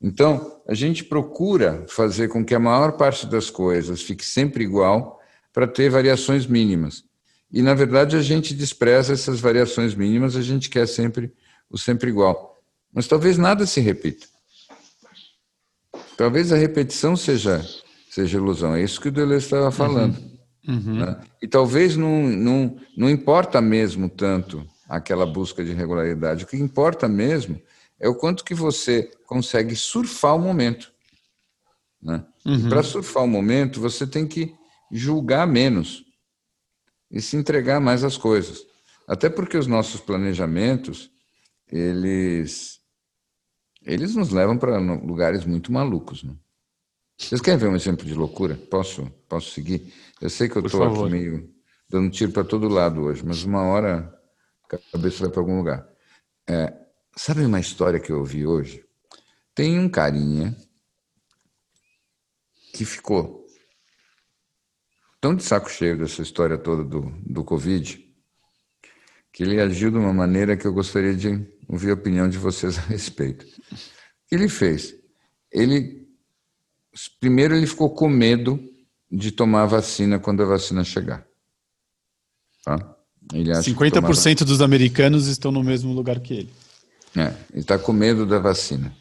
[0.03, 5.21] Então, a gente procura fazer com que a maior parte das coisas fique sempre igual
[5.53, 7.05] para ter variações mínimas.
[7.53, 11.33] E, na verdade, a gente despreza essas variações mínimas, a gente quer sempre
[11.71, 12.61] o sempre igual.
[12.93, 14.27] Mas talvez nada se repita.
[16.21, 17.67] Talvez a repetição seja,
[18.11, 18.75] seja ilusão.
[18.75, 20.19] É isso que o Deleuze estava falando.
[20.69, 20.75] Uhum.
[20.75, 20.95] Uhum.
[20.97, 21.19] Né?
[21.41, 26.45] E talvez não, não, não importa mesmo tanto aquela busca de regularidade.
[26.45, 27.59] O que importa mesmo
[27.99, 30.93] é o quanto que você consegue surfar o momento.
[32.03, 32.23] Né?
[32.45, 32.69] Uhum.
[32.69, 34.55] Para surfar o momento, você tem que
[34.93, 36.05] julgar menos
[37.11, 38.67] e se entregar mais às coisas.
[39.09, 41.11] Até porque os nossos planejamentos,
[41.73, 42.80] eles,
[43.85, 46.23] eles nos levam para lugares muito malucos.
[46.23, 46.35] Né?
[47.19, 48.55] Vocês querem ver um exemplo de loucura?
[48.55, 49.93] Posso, posso seguir?
[50.21, 51.55] Eu sei que eu estou aqui meio
[51.89, 54.15] dando tiro para todo lado hoje, mas uma hora
[54.65, 55.89] a cabeça vai para algum lugar.
[56.49, 56.81] É,
[57.17, 58.85] Sabe uma história que eu ouvi hoje?
[59.55, 60.57] Tem um carinha
[62.73, 63.47] que ficou
[65.21, 68.09] tão de saco cheio dessa história toda do, do Covid
[69.33, 72.77] que ele agiu de uma maneira que eu gostaria de ouvir a opinião de vocês
[72.77, 73.47] a respeito.
[73.47, 73.77] O
[74.29, 74.95] que ele fez?
[75.53, 76.01] Ele
[77.21, 78.61] primeiro ele ficou com medo
[79.11, 81.25] de tomar a vacina quando a vacina chegar.
[82.65, 82.97] Tá?
[83.33, 84.45] Ele 50% tomava...
[84.45, 86.51] dos americanos estão no mesmo lugar que ele.
[87.17, 88.95] É, ele está com medo da vacina.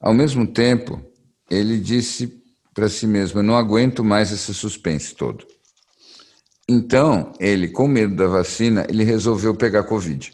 [0.00, 1.04] Ao mesmo tempo,
[1.50, 2.40] ele disse
[2.72, 5.46] para si mesmo: eu não aguento mais esse suspense todo.
[6.68, 10.32] Então, ele, com medo da vacina, ele resolveu pegar Covid.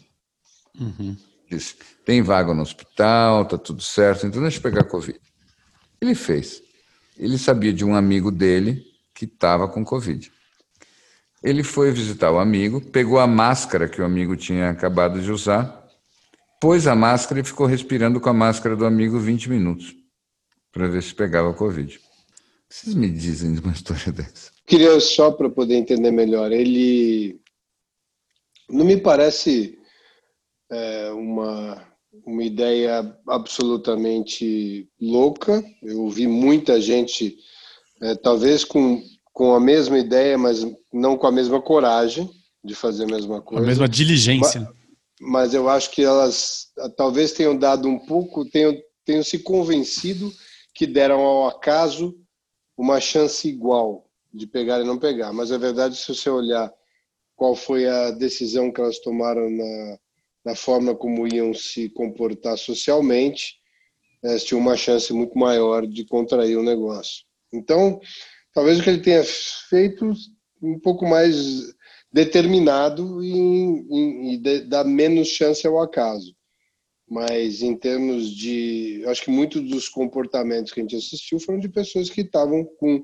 [0.77, 1.15] Uhum.
[1.49, 5.19] Disse: tem vaga no hospital, tá tudo certo, então deixa eu pegar Covid.
[6.01, 6.61] Ele fez.
[7.17, 10.31] Ele sabia de um amigo dele que estava com Covid.
[11.43, 15.87] Ele foi visitar o amigo, pegou a máscara que o amigo tinha acabado de usar,
[16.59, 19.95] pôs a máscara e ficou respirando com a máscara do amigo 20 minutos
[20.71, 21.99] para ver se pegava Covid.
[22.69, 24.51] Vocês me dizem de uma história dessa?
[24.65, 26.51] Queria só para poder entender melhor.
[26.51, 27.41] Ele
[28.69, 29.78] não me parece
[30.71, 31.83] é, uma,
[32.25, 35.63] uma ideia absolutamente louca.
[35.81, 37.37] Eu vi muita gente,
[38.01, 39.01] é, talvez com,
[39.33, 42.29] com a mesma ideia, mas não com a mesma coragem
[42.63, 43.63] de fazer a mesma coisa.
[43.63, 44.61] A mesma diligência.
[44.61, 44.79] Mas,
[45.19, 50.31] mas eu acho que elas talvez tenham dado um pouco, tenham, tenham se convencido
[50.73, 52.15] que deram ao acaso
[52.77, 55.33] uma chance igual de pegar e não pegar.
[55.33, 56.71] Mas a verdade, se você olhar
[57.35, 59.97] qual foi a decisão que elas tomaram na,
[60.49, 63.59] na forma como iam se comportar socialmente,
[64.23, 67.23] elas tinham uma chance muito maior de contrair o negócio.
[67.53, 67.99] Então,
[68.51, 70.11] talvez o que ele tenha feito
[70.61, 71.71] um pouco mais
[72.11, 76.35] determinado e, e, e dar menos chance ao acaso
[77.11, 79.03] mas em termos de.
[79.07, 83.03] Acho que muitos dos comportamentos que a gente assistiu foram de pessoas que estavam com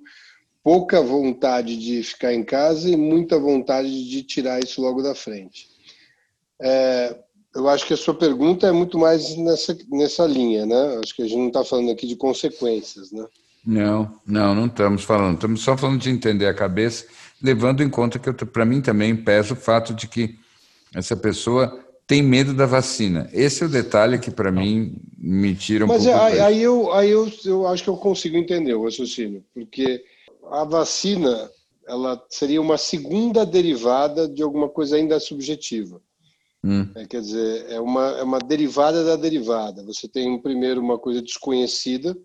[0.63, 5.67] pouca vontade de ficar em casa e muita vontade de tirar isso logo da frente.
[6.61, 7.17] É,
[7.55, 10.99] eu acho que a sua pergunta é muito mais nessa, nessa linha, né?
[11.01, 13.25] Acho que a gente não está falando aqui de consequências, né?
[13.65, 15.35] Não, não, não estamos falando.
[15.35, 17.05] Estamos só falando de entender a cabeça,
[17.41, 20.35] levando em conta que, para mim, também pesa o fato de que
[20.93, 23.29] essa pessoa tem medo da vacina.
[23.33, 26.19] Esse é o detalhe que, para mim, me tira um Mas pouco.
[26.19, 30.03] Mas aí, eu, aí eu, eu acho que eu consigo entender o raciocínio, porque
[30.51, 31.49] a vacina
[31.87, 36.01] ela seria uma segunda derivada de alguma coisa ainda subjetiva.
[36.65, 36.89] Hum.
[36.95, 39.83] É, quer dizer, é uma, é uma derivada da derivada.
[39.83, 42.17] Você tem primeiro uma coisa desconhecida,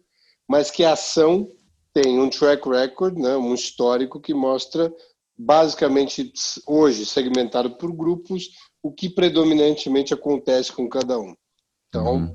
[0.49, 1.53] mas que a ação
[1.93, 4.91] tem um track record, né, um histórico que mostra
[5.37, 6.33] basicamente
[6.67, 8.49] hoje segmentado por grupos
[8.83, 11.35] o que predominantemente acontece com cada um.
[11.89, 12.33] Então, uhum.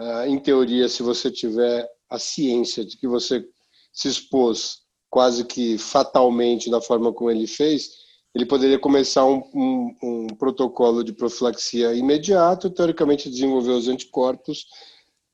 [0.00, 3.44] uh, em teoria, se você tiver a ciência de que você
[3.92, 4.78] se expôs
[5.10, 7.90] quase que fatalmente da forma como ele fez,
[8.38, 14.66] ele poderia começar um, um, um protocolo de profilaxia imediato, teoricamente desenvolver os anticorpos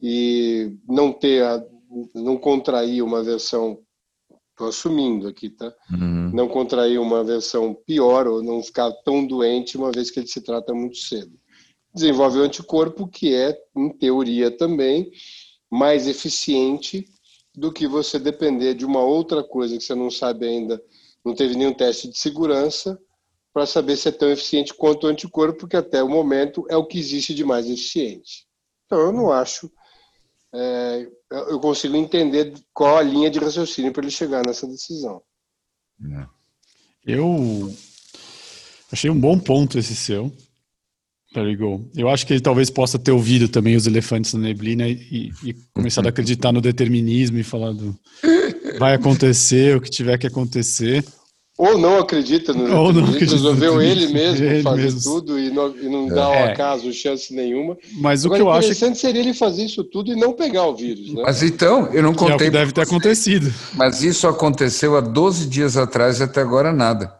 [0.01, 1.63] e não ter a,
[2.15, 3.79] não contrair uma versão
[4.53, 5.75] Estou assumindo aqui, tá?
[5.91, 6.31] Uhum.
[6.33, 10.41] Não contrair uma versão pior ou não ficar tão doente, uma vez que ele se
[10.41, 11.33] trata muito cedo.
[11.93, 15.11] Desenvolve o anticorpo, que é, em teoria também,
[15.69, 17.05] mais eficiente
[17.53, 20.81] do que você depender de uma outra coisa que você não sabe ainda,
[21.25, 22.99] não teve nenhum teste de segurança,
[23.53, 26.85] para saber se é tão eficiente quanto o anticorpo, que até o momento é o
[26.85, 28.47] que existe de mais eficiente.
[28.87, 29.71] Então, eu não acho
[30.55, 35.21] é, eu consigo entender qual a linha de raciocínio para ele chegar nessa decisão.
[36.13, 36.27] É.
[37.05, 37.75] Eu
[38.91, 40.33] achei um bom ponto esse seu.
[41.59, 41.85] Go.
[41.97, 45.53] Eu acho que ele talvez possa ter ouvido também os elefantes na neblina e, e
[45.73, 47.99] começado a acreditar no determinismo e falar do
[48.79, 51.05] vai acontecer o que tiver que acontecer.
[51.57, 55.01] Ou não acredita no Ou não acredita resolveu ele mesmo ele fazer mesmo.
[55.01, 56.53] tudo e não, e não dá ao é.
[56.53, 57.77] acaso chance nenhuma.
[57.93, 58.59] Mas Agora, o que eu acho.
[58.59, 61.15] O interessante seria ele fazer isso tudo e não pegar o vírus.
[61.15, 61.23] Né?
[61.25, 62.37] Mas então, eu não contei.
[62.37, 63.55] Que é o que deve ter acontecido.
[63.75, 67.15] Mas isso aconteceu há 12 dias atrás e até agora nada.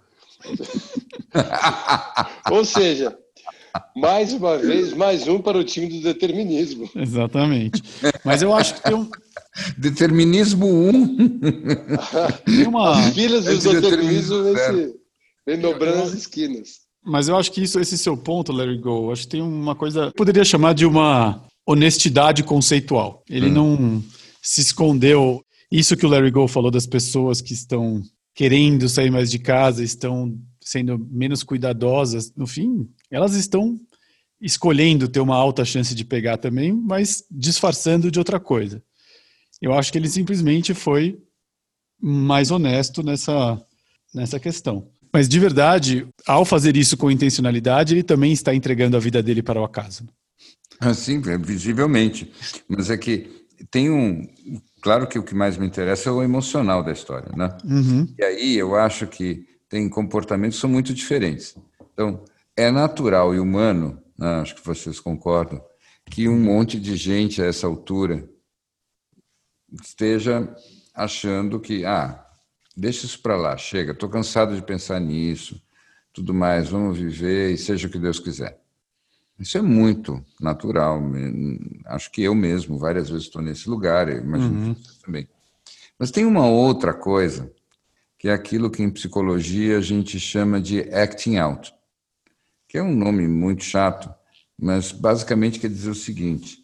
[2.51, 3.17] Ou seja,
[3.97, 6.89] mais uma vez, mais um para o time do determinismo.
[6.97, 7.83] Exatamente.
[8.25, 9.09] Mas eu acho que tem um,
[9.79, 10.89] Determinismo 1.
[10.89, 11.17] Um.
[12.45, 12.99] Tem uma...
[12.99, 14.37] As filas do determinismo
[15.47, 16.85] vem dobrando as esquinas.
[17.05, 20.11] Mas eu acho que isso, esse seu ponto, Larry Go, acho que tem uma coisa.
[20.17, 23.23] Poderia chamar de uma honestidade conceitual.
[23.29, 23.53] Ele hum.
[23.53, 24.05] não
[24.43, 25.43] se escondeu.
[25.71, 28.03] Isso que o Larry Go falou das pessoas que estão
[28.35, 33.79] querendo sair mais de casa, estão sendo menos cuidadosas, no fim, elas estão
[34.41, 38.83] escolhendo ter uma alta chance de pegar também, mas disfarçando de outra coisa.
[39.63, 41.19] Eu acho que ele simplesmente foi
[42.01, 43.61] mais honesto nessa,
[44.13, 44.89] nessa questão.
[45.13, 49.43] Mas de verdade, ao fazer isso com intencionalidade, ele também está entregando a vida dele
[49.43, 50.05] para o acaso.
[50.93, 52.31] Sim, visivelmente.
[52.69, 53.31] Mas é que
[53.71, 54.27] tem um.
[54.83, 57.57] Claro que o que mais me interessa é o emocional da história, né?
[57.65, 58.13] Uhum.
[58.19, 61.55] E aí eu acho que tem comportamentos que são muito diferentes.
[61.93, 62.25] Então,
[62.57, 65.63] é natural e humano, né, acho que vocês concordam,
[66.07, 68.29] que um monte de gente a essa altura
[69.83, 70.55] esteja
[70.95, 72.25] achando que, ah,
[72.77, 75.61] deixa isso para lá, chega, estou cansado de pensar nisso,
[76.13, 78.61] tudo mais, vamos viver e seja o que Deus quiser.
[79.39, 81.03] Isso é muito natural.
[81.87, 84.77] Acho que eu mesmo várias vezes estou nesse lugar, eu imagino uhum.
[85.05, 85.29] também.
[85.99, 87.53] Mas tem uma outra coisa,
[88.17, 91.75] que é aquilo que em psicologia a gente chama de acting out,
[92.75, 94.13] que é um nome muito chato,
[94.61, 96.59] mas basicamente quer dizer o seguinte: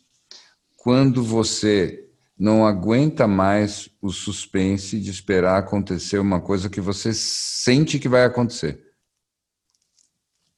[0.77, 2.05] quando você
[2.37, 8.25] não aguenta mais o suspense de esperar acontecer uma coisa que você sente que vai
[8.25, 8.85] acontecer.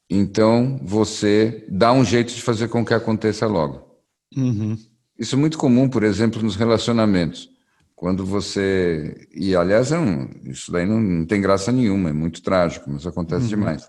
[0.09, 4.01] Então você dá um jeito de fazer com que aconteça logo.
[4.35, 4.79] Uhum.
[5.19, 7.51] Isso é muito comum, por exemplo, nos relacionamentos.
[7.95, 9.29] Quando você.
[9.35, 10.31] E aliás, é um...
[10.47, 13.49] isso daí não, não, tem graça nenhuma, é muito trágico, mas acontece uhum.
[13.51, 13.87] demais.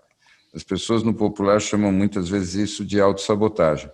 [0.53, 3.89] As pessoas no popular chamam muitas vezes isso de autossabotagem.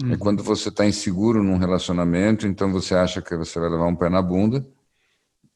[0.00, 0.12] É uhum.
[0.12, 3.96] É quando você está inseguro num relacionamento, então você acha que você vai levar um
[3.96, 4.66] pé na bunda.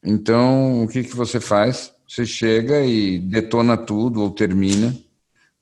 [0.03, 1.93] Então, o que, que você faz?
[2.07, 4.95] Você chega e detona tudo ou termina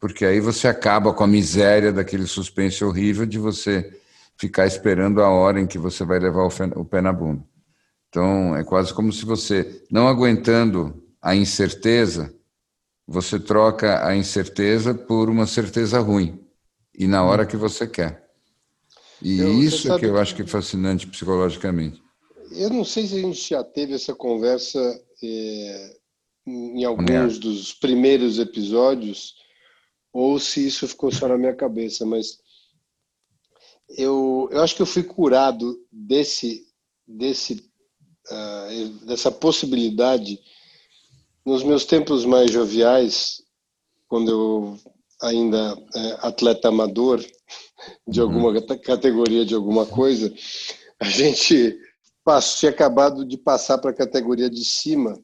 [0.03, 4.01] porque aí você acaba com a miséria daquele suspense horrível de você
[4.37, 6.43] ficar esperando a hora em que você vai levar
[6.75, 7.45] o pé na bunda.
[8.09, 12.35] Então, é quase como se você, não aguentando a incerteza,
[13.13, 16.43] você troca a incerteza por uma certeza ruim,
[16.99, 18.27] e na hora que você quer.
[19.21, 22.03] E eu, isso é que eu acho que é fascinante psicologicamente.
[22.53, 24.81] Eu não sei se a gente já teve essa conversa
[25.23, 25.97] é,
[26.47, 29.35] em alguns dos primeiros episódios,
[30.11, 32.39] ou se isso ficou só na minha cabeça, mas
[33.91, 36.67] eu, eu acho que eu fui curado desse,
[37.07, 37.71] desse,
[38.31, 40.41] uh, dessa possibilidade
[41.45, 43.43] nos meus tempos mais joviais,
[44.09, 44.79] quando eu
[45.23, 47.25] ainda é, atleta amador
[48.07, 48.27] de uhum.
[48.27, 48.67] alguma uhum.
[48.83, 50.33] categoria de alguma coisa,
[51.01, 51.79] a gente
[52.25, 55.19] passou, tinha acabado de passar para a categoria de cima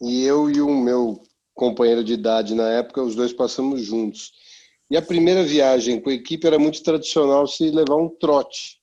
[0.00, 1.22] e eu e o meu
[1.54, 4.32] companheiro de idade na época, os dois passamos juntos.
[4.90, 8.80] E a primeira viagem com a equipe era muito tradicional se levar um trote.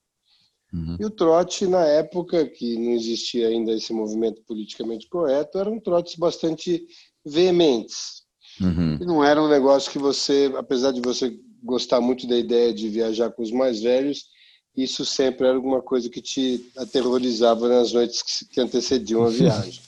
[0.74, 0.98] Uhum.
[1.00, 6.16] E o trote, na época, que não existia ainda esse movimento politicamente correto, eram trotes
[6.16, 6.88] bastante
[7.26, 8.22] veementes.
[8.60, 8.98] Uhum.
[9.02, 12.90] E não era um negócio que você, apesar de você gostar muito da ideia de
[12.90, 14.26] viajar com os mais velhos,
[14.76, 19.82] isso sempre era alguma coisa que te aterrorizava nas noites que antecediam a viagem.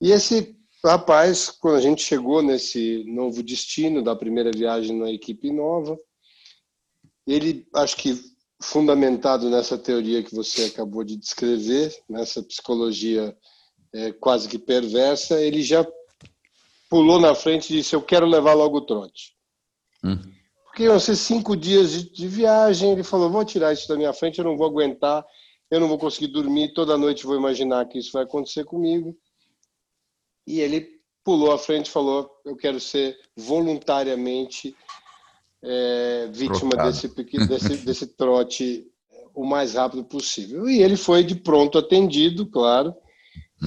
[0.00, 0.54] E esse
[0.84, 5.98] rapaz, quando a gente chegou nesse novo destino da primeira viagem na equipe nova,
[7.26, 8.31] ele, acho que
[8.62, 13.36] fundamentado nessa teoria que você acabou de descrever, nessa psicologia
[13.92, 15.86] é, quase que perversa, ele já
[16.88, 19.34] pulou na frente e disse: Eu quero levar logo o trote.
[20.04, 20.18] Hum.
[20.64, 22.92] Porque iam ser cinco dias de, de, viagem.
[22.92, 25.24] Ele falou: Vou tirar isso da minha frente, eu não vou aguentar,
[25.70, 29.16] eu não vou conseguir dormir, toda noite vou imaginar que isso vai acontecer comigo
[30.46, 34.74] e ele pulou à frente e falou: Eu quero ser voluntariamente
[35.62, 38.86] é, vítima desse, desse, desse trote
[39.34, 40.68] o mais rápido possível.
[40.68, 42.94] E ele foi de pronto atendido, claro,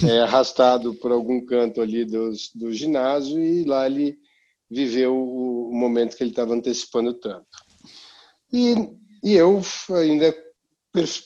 [0.03, 4.17] é, arrastado por algum canto ali dos, do ginásio, e lá ele
[4.69, 7.45] viveu o, o momento que ele estava antecipando tanto.
[8.51, 8.75] E,
[9.23, 10.35] e eu ainda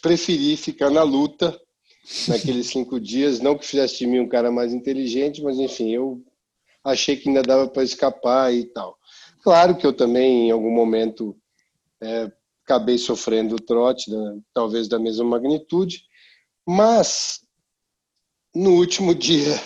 [0.01, 1.59] preferi ficar na luta
[2.27, 3.39] naqueles cinco dias.
[3.39, 6.23] Não que fizesse de mim um cara mais inteligente, mas enfim, eu
[6.83, 8.98] achei que ainda dava para escapar e tal.
[9.41, 11.35] Claro que eu também, em algum momento,
[12.01, 12.31] é,
[12.63, 16.03] acabei sofrendo o trote, né, talvez da mesma magnitude,
[16.67, 17.41] mas
[18.53, 19.59] no último dia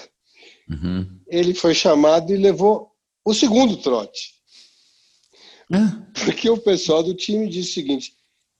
[0.70, 1.20] uhum.
[1.28, 2.92] ele foi chamado e levou
[3.26, 4.34] o segundo trote.
[6.26, 8.16] Porque o pessoal do time disse o seguinte: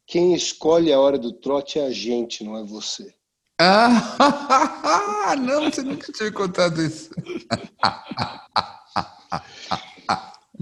[0.06, 3.14] quem escolhe a hora do trote é a gente, não é você.
[3.60, 7.12] Ah, não, você nunca tinha contado isso.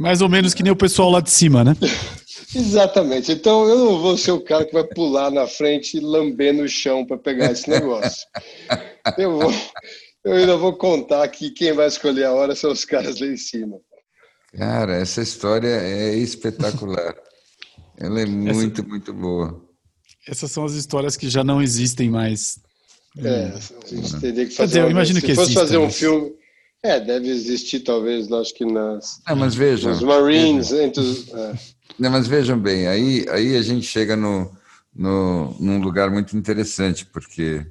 [0.01, 1.75] Mais ou menos que nem o pessoal lá de cima, né?
[2.55, 3.31] Exatamente.
[3.31, 6.67] Então eu não vou ser o cara que vai pular na frente e lamber no
[6.67, 8.27] chão para pegar esse negócio.
[9.17, 9.51] Eu, vou,
[10.23, 13.35] eu ainda vou contar que quem vai escolher a hora são os caras lá em
[13.35, 13.79] cima.
[14.55, 17.15] Cara, essa história é espetacular.
[17.97, 19.59] Ela é muito, essa, muito boa.
[20.27, 22.59] Essas são as histórias que já não existem mais
[23.17, 24.67] é, a gente teria que fazer.
[24.67, 26.31] Dizer, eu imagino se que fosse fazer um filme.
[26.83, 29.21] É, deve existir, talvez, acho que nas.
[29.27, 29.91] É, mas vejam.
[29.91, 31.53] Nos Marines, entre os, é.
[31.99, 34.51] Não, mas vejam bem, aí, aí a gente chega no,
[34.93, 37.65] no, num lugar muito interessante, porque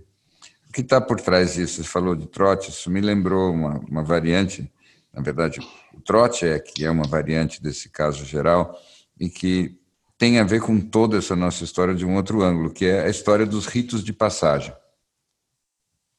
[0.69, 1.83] o que está por trás disso?
[1.83, 4.71] Você falou de trote, isso me lembrou uma, uma variante,
[5.13, 5.59] na verdade,
[5.93, 8.79] o trote é que é uma variante desse caso geral,
[9.19, 9.77] e que
[10.17, 13.09] tem a ver com toda essa nossa história de um outro ângulo, que é a
[13.09, 14.73] história dos ritos de passagem.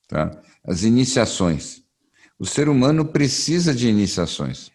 [0.07, 0.41] tá?
[0.65, 1.80] As iniciações.
[2.41, 4.71] O ser humano precisa de iniciações.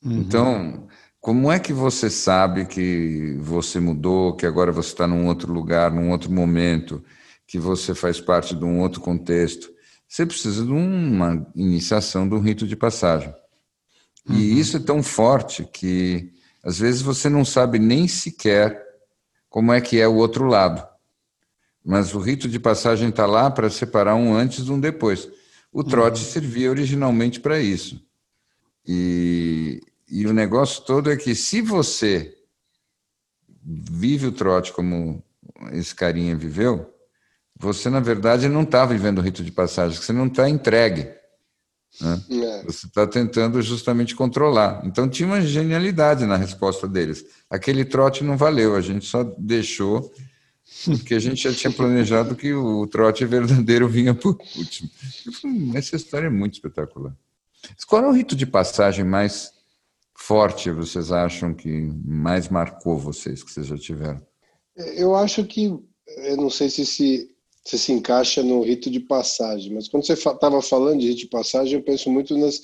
[0.00, 0.18] Uhum.
[0.20, 0.86] Então,
[1.20, 5.90] como é que você sabe que você mudou, que agora você está num outro lugar,
[5.90, 7.02] num outro momento,
[7.48, 9.68] que você faz parte de um outro contexto?
[10.06, 13.34] Você precisa de uma iniciação, de um rito de passagem.
[14.28, 14.36] Uhum.
[14.36, 18.80] E isso é tão forte que às vezes você não sabe nem sequer
[19.50, 20.86] como é que é o outro lado.
[21.84, 25.28] Mas o rito de passagem está lá para separar um antes de um depois.
[25.72, 26.30] O trote uhum.
[26.30, 28.02] servia originalmente para isso.
[28.86, 32.34] E, e o negócio todo é que se você
[33.62, 35.22] vive o trote como
[35.72, 36.92] esse carinha viveu,
[37.58, 41.08] você na verdade não está vivendo o rito de passagem, você não está entregue.
[42.00, 42.22] Né?
[42.30, 42.62] É.
[42.64, 44.82] Você está tentando justamente controlar.
[44.84, 47.24] Então tinha uma genialidade na resposta deles.
[47.50, 50.12] Aquele trote não valeu, a gente só deixou
[50.84, 54.90] porque a gente já tinha planejado que o trote verdadeiro vinha por último.
[55.74, 57.16] Essa história é muito espetacular.
[57.86, 59.52] Qual é o rito de passagem mais
[60.14, 61.70] forte vocês acham que
[62.04, 64.20] mais marcou vocês, que vocês já tiveram?
[64.76, 65.66] Eu acho que,
[66.06, 67.30] eu não sei se se,
[67.64, 71.28] se, se encaixa no rito de passagem, mas quando você estava falando de rito de
[71.28, 72.62] passagem, eu penso muito nas,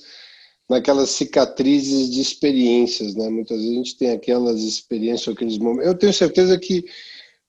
[0.69, 3.29] naquelas cicatrizes de experiências, né?
[3.29, 5.87] Muitas vezes a gente tem aquelas experiências, aqueles momentos.
[5.87, 6.85] Eu tenho certeza que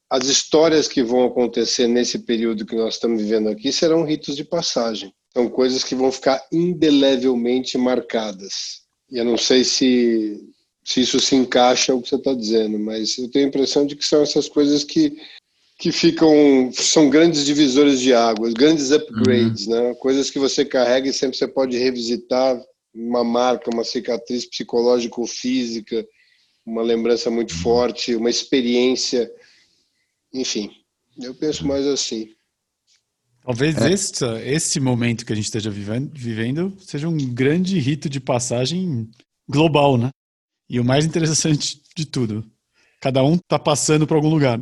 [0.09, 4.45] as histórias que vão acontecer nesse período que nós estamos vivendo aqui serão ritos de
[4.45, 5.13] passagem.
[5.33, 8.83] São coisas que vão ficar indelevelmente marcadas.
[9.11, 10.41] E eu não sei se,
[10.85, 13.97] se isso se encaixa o que você está dizendo, mas eu tenho a impressão de
[13.97, 15.17] que são essas coisas que,
[15.79, 16.71] que ficam.
[16.73, 19.73] são grandes divisores de águas, grandes upgrades, uhum.
[19.73, 19.95] né?
[19.95, 22.61] coisas que você carrega e sempre você pode revisitar
[22.95, 26.07] uma marca, uma cicatriz psicológica ou física,
[26.65, 27.61] uma lembrança muito uhum.
[27.61, 29.31] forte, uma experiência.
[30.33, 30.71] Enfim,
[31.21, 32.29] eu penso mais assim.
[33.43, 33.93] Talvez é.
[33.93, 39.09] esse, esse momento que a gente esteja vivendo, vivendo seja um grande rito de passagem
[39.49, 40.11] global, né?
[40.69, 42.45] E o mais interessante de tudo,
[43.01, 44.61] cada um está passando para algum lugar.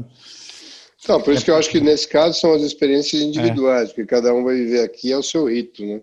[1.08, 1.44] Não, por isso é.
[1.46, 3.92] que eu acho que nesse caso são as experiências individuais, é.
[3.92, 6.02] porque cada um vai viver aqui é o seu rito, né?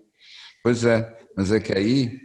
[0.62, 2.18] Pois é, mas é que aí,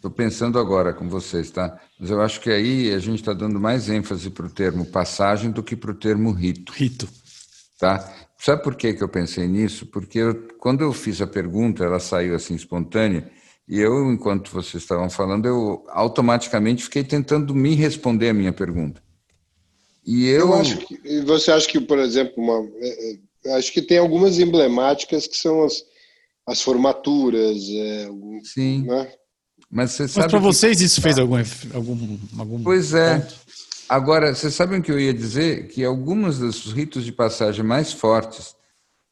[0.00, 1.78] estou pensando agora com vocês, tá?
[1.98, 5.50] Mas eu acho que aí a gente está dando mais ênfase para o termo passagem
[5.50, 6.72] do que para o termo rito.
[6.72, 7.06] Rito.
[7.78, 8.10] Tá?
[8.38, 9.84] Sabe por que, que eu pensei nisso?
[9.84, 13.30] Porque eu, quando eu fiz a pergunta, ela saiu assim espontânea,
[13.68, 19.02] e eu, enquanto vocês estavam falando, eu automaticamente fiquei tentando me responder a minha pergunta.
[20.04, 23.82] E eu, eu acho que você acha que, por exemplo, uma, é, é, acho que
[23.82, 25.84] tem algumas emblemáticas que são as,
[26.46, 28.08] as formaturas, é,
[28.42, 28.82] sim.
[28.86, 29.12] Né?
[29.70, 30.02] Mas você.
[30.02, 30.38] Mas para que...
[30.38, 31.36] vocês isso fez algum
[31.72, 33.18] algum, algum Pois é.
[33.18, 33.34] Ponto?
[33.88, 35.68] Agora, vocês sabem o que eu ia dizer?
[35.68, 38.54] Que alguns dos ritos de passagem mais fortes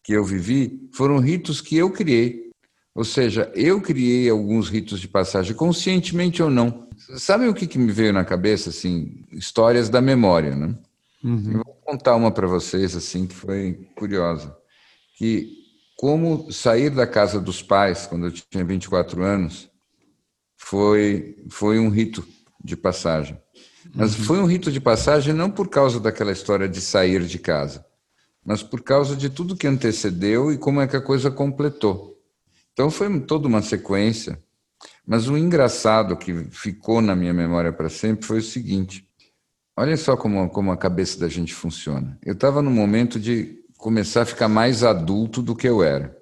[0.04, 2.48] que eu vivi foram ritos que eu criei.
[2.94, 6.88] Ou seja, eu criei alguns ritos de passagem, conscientemente ou não.
[7.16, 8.70] Sabem o que, que me veio na cabeça?
[8.70, 10.74] Assim, histórias da memória, né?
[11.22, 11.52] Uhum.
[11.52, 14.56] Eu vou contar uma para vocês, assim, que foi curiosa.
[15.16, 15.48] Que
[15.96, 19.67] como sair da casa dos pais, quando eu tinha 24 anos,
[20.68, 22.22] foi, foi um rito
[22.62, 23.40] de passagem.
[23.94, 24.24] Mas uhum.
[24.24, 27.86] foi um rito de passagem não por causa daquela história de sair de casa,
[28.44, 32.18] mas por causa de tudo que antecedeu e como é que a coisa completou.
[32.74, 34.38] Então foi toda uma sequência.
[35.06, 39.08] Mas o engraçado que ficou na minha memória para sempre foi o seguinte:
[39.74, 42.18] olha só como, como a cabeça da gente funciona.
[42.22, 46.17] Eu estava no momento de começar a ficar mais adulto do que eu era.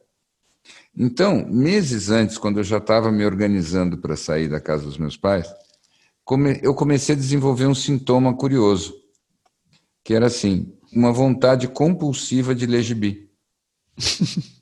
[0.96, 5.16] Então, meses antes, quando eu já estava me organizando para sair da casa dos meus
[5.16, 5.46] pais,
[6.62, 8.94] eu comecei a desenvolver um sintoma curioso,
[10.02, 13.28] que era assim, uma vontade compulsiva de ler gibi.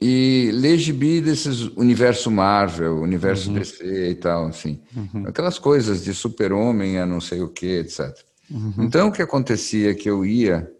[0.00, 3.58] e ler gibi desses universo Marvel, universo uhum.
[3.58, 4.80] DC e tal, assim.
[4.96, 5.26] Uhum.
[5.26, 8.16] Aquelas coisas de super-homem a não sei o que, etc.
[8.50, 8.74] Uhum.
[8.78, 10.70] Então, o que acontecia é que eu ia,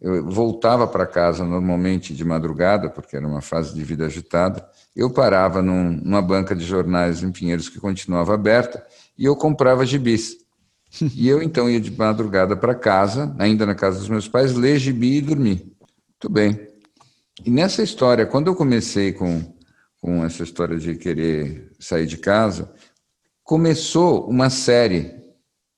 [0.00, 5.10] eu voltava para casa normalmente de madrugada, porque era uma fase de vida agitada, eu
[5.10, 8.84] parava num, numa banca de jornais em Pinheiros que continuava aberta,
[9.16, 10.36] e eu comprava gibis.
[11.14, 14.78] E eu então ia de madrugada para casa, ainda na casa dos meus pais, ler
[14.78, 15.70] gibi e dormir.
[16.08, 16.68] Muito bem.
[17.44, 19.42] E nessa história, quando eu comecei com,
[20.00, 22.72] com essa história de querer sair de casa,
[23.44, 25.14] começou uma série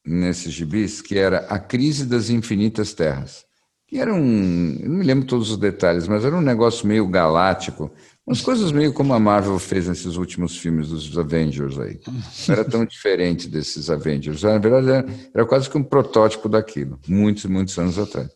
[0.07, 3.45] nesses gibis que era A Crise das Infinitas Terras.
[3.91, 4.79] Que era um.
[4.83, 7.93] Não me lembro todos os detalhes, mas era um negócio meio galáctico
[8.31, 11.99] Umas coisas meio como a Marvel fez nesses últimos filmes dos Avengers aí.
[12.07, 14.45] Não era tão diferente desses Avengers.
[14.45, 18.31] Na verdade, era, era quase que um protótipo daquilo, muitos muitos anos atrás.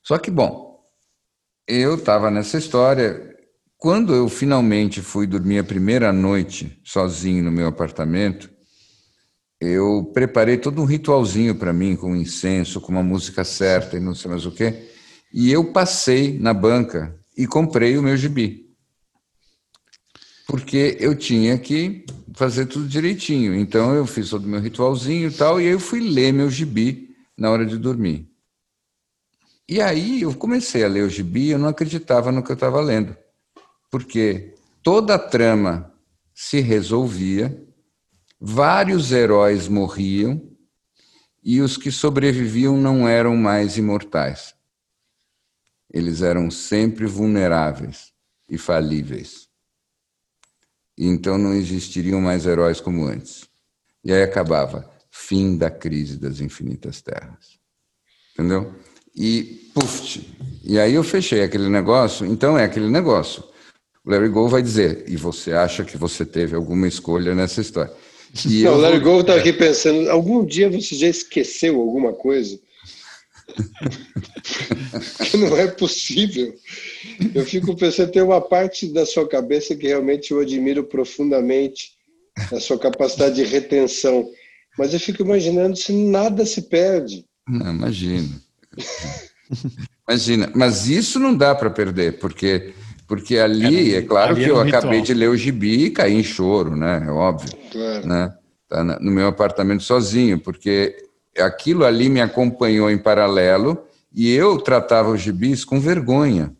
[0.00, 0.80] Só que, bom,
[1.66, 3.34] eu estava nessa história.
[3.76, 8.48] Quando eu finalmente fui dormir a primeira noite sozinho no meu apartamento,
[9.64, 14.14] eu preparei todo um ritualzinho para mim, com incenso, com uma música certa e não
[14.14, 14.88] sei mais o quê.
[15.32, 18.70] E eu passei na banca e comprei o meu gibi.
[20.46, 22.04] Porque eu tinha que
[22.34, 23.54] fazer tudo direitinho.
[23.54, 27.14] Então eu fiz todo o meu ritualzinho e tal, e eu fui ler meu gibi
[27.36, 28.28] na hora de dormir.
[29.68, 32.54] E aí eu comecei a ler o gibi e eu não acreditava no que eu
[32.54, 33.16] estava lendo.
[33.90, 35.92] Porque toda a trama
[36.34, 37.64] se resolvia,
[38.46, 40.38] vários heróis morriam
[41.42, 44.54] e os que sobreviviam não eram mais imortais.
[45.90, 48.12] Eles eram sempre vulneráveis
[48.46, 49.48] e falíveis.
[50.96, 53.48] Então não existiriam mais heróis como antes.
[54.04, 57.58] E aí acabava fim da crise das infinitas terras.
[58.34, 58.74] Entendeu?
[59.16, 63.42] E puf, e aí eu fechei aquele negócio, então é aquele negócio.
[64.04, 67.94] O Larry Gold vai dizer, e você acha que você teve alguma escolha nessa história?
[68.46, 72.58] E Não, o Larry Gold está aqui pensando, algum dia você já esqueceu alguma coisa?
[75.38, 76.54] não é possível.
[77.34, 81.92] Eu fico pensando, tem uma parte da sua cabeça que realmente eu admiro profundamente,
[82.52, 84.28] a sua capacidade de retenção.
[84.76, 87.24] Mas eu fico imaginando se nada se perde.
[87.48, 88.40] Não, imagino.
[90.08, 92.74] Imagina, mas isso não dá para perder, porque
[93.06, 95.90] porque ali, é, é claro ali que é eu acabei de ler o gibi e
[95.90, 97.04] caí em choro, né?
[97.06, 97.50] É óbvio.
[97.70, 98.06] Claro.
[98.06, 98.34] Né?
[98.68, 100.96] Tá no meu apartamento sozinho, porque
[101.38, 106.54] aquilo ali me acompanhou em paralelo e eu tratava os gibis com vergonha.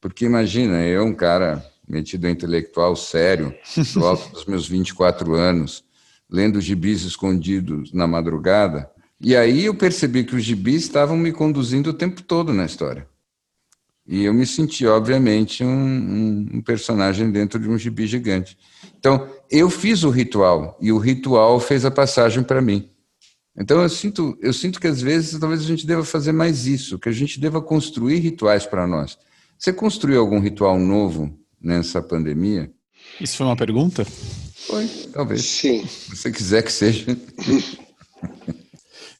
[0.00, 3.54] Porque imagina, eu, um cara metido intelectual sério,
[3.94, 5.84] do alto dos meus 24 anos,
[6.30, 8.90] lendo gibis escondidos na madrugada,
[9.20, 13.08] e aí eu percebi que os gibis estavam me conduzindo o tempo todo na história.
[14.06, 18.56] E eu me senti, obviamente, um, um, um, personagem dentro de um gibi gigante.
[18.98, 22.88] Então, eu fiz o ritual, e o ritual fez a passagem para mim.
[23.58, 26.98] Então, eu sinto, eu sinto que às vezes talvez a gente deva fazer mais isso,
[26.98, 29.18] que a gente deva construir rituais para nós.
[29.58, 32.70] Você construiu algum ritual novo nessa pandemia?
[33.20, 34.04] Isso foi uma pergunta?
[34.04, 35.42] Foi, talvez.
[35.42, 35.86] Sim.
[35.86, 37.16] Se você quiser que seja.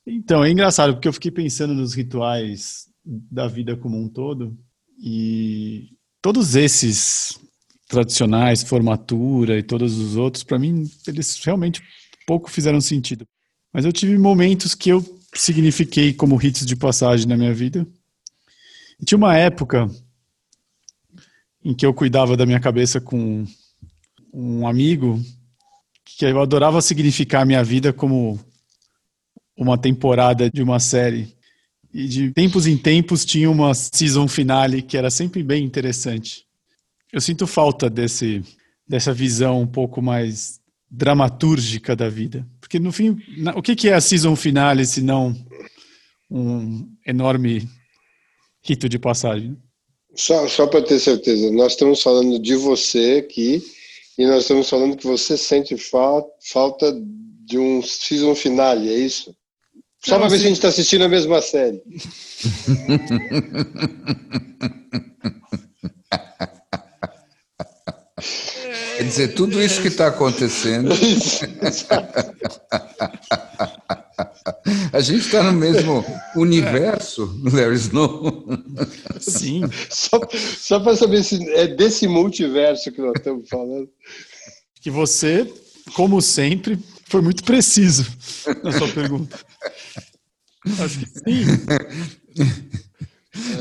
[0.07, 4.57] Então, é engraçado, porque eu fiquei pensando nos rituais da vida como um todo,
[4.99, 5.91] e
[6.23, 7.39] todos esses
[7.89, 11.83] tradicionais, formatura e todos os outros, para mim, eles realmente
[12.27, 13.27] pouco fizeram sentido.
[13.73, 17.87] Mas eu tive momentos que eu signifiquei como ritos de passagem na minha vida.
[19.01, 19.89] E tinha uma época
[21.65, 23.45] em que eu cuidava da minha cabeça com
[24.33, 25.21] um amigo
[26.05, 28.39] que eu adorava significar a minha vida como
[29.57, 31.36] uma temporada de uma série.
[31.97, 36.45] E de tempos em tempos tinha uma season finale que era sempre bem interessante.
[37.11, 38.43] Eu sinto falta desse,
[38.87, 42.47] dessa visão um pouco mais dramatúrgica da vida.
[42.61, 43.17] Porque no fim,
[43.55, 45.35] o que é a season finale se não
[46.31, 47.67] um enorme
[48.63, 49.57] rito de passagem?
[50.15, 53.63] Só, só para ter certeza, nós estamos falando de você aqui
[54.19, 56.23] e nós estamos falando que você sente fa
[56.53, 56.95] falta
[57.43, 59.35] de um season finale, é isso?
[60.07, 61.83] Só para ver se a gente está assistindo a mesma série.
[68.97, 70.93] Quer dizer, tudo isso que está acontecendo.
[74.93, 76.05] a gente está no mesmo
[76.37, 78.47] universo, Larry Snow.
[79.19, 79.63] Sim.
[79.91, 80.21] Só,
[80.57, 83.91] só para saber se é desse multiverso que nós estamos falando.
[84.81, 85.53] Que você,
[85.95, 86.79] como sempre,
[87.09, 88.07] foi muito preciso
[88.63, 89.39] na sua pergunta.
[90.81, 91.47] Acho que sim.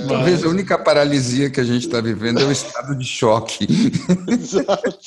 [0.07, 3.67] Talvez a única paralisia que a gente está vivendo é o estado de choque.
[4.27, 4.99] Exato.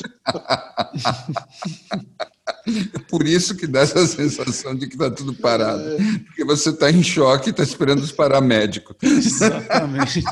[3.09, 5.83] Por isso que dá essa sensação de que está tudo parado.
[6.27, 8.97] Porque você está em choque e está esperando os paramédicos.
[9.03, 10.23] Exatamente.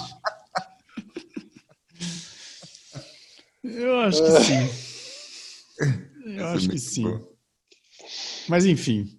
[3.65, 4.71] Eu acho que sim.
[6.27, 7.21] Eu acho que sim.
[8.49, 9.19] Mas enfim.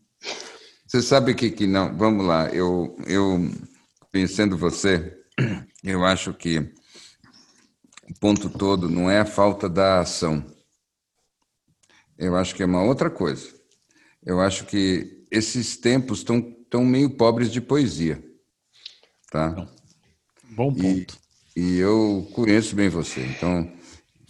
[0.86, 1.96] Você sabe que, que não.
[1.98, 3.52] Vamos lá, eu, eu
[4.12, 5.18] conhecendo você,
[5.84, 6.60] eu acho que
[8.10, 10.46] o ponto todo não é a falta da ação.
[12.18, 13.48] Eu acho que é uma outra coisa.
[14.26, 18.24] Eu acho que esses tempos estão tão meio pobres de poesia.
[19.30, 19.68] Tá?
[20.52, 21.18] Bom ponto.
[21.56, 23.22] E, e eu conheço bem você.
[23.26, 23.72] Então,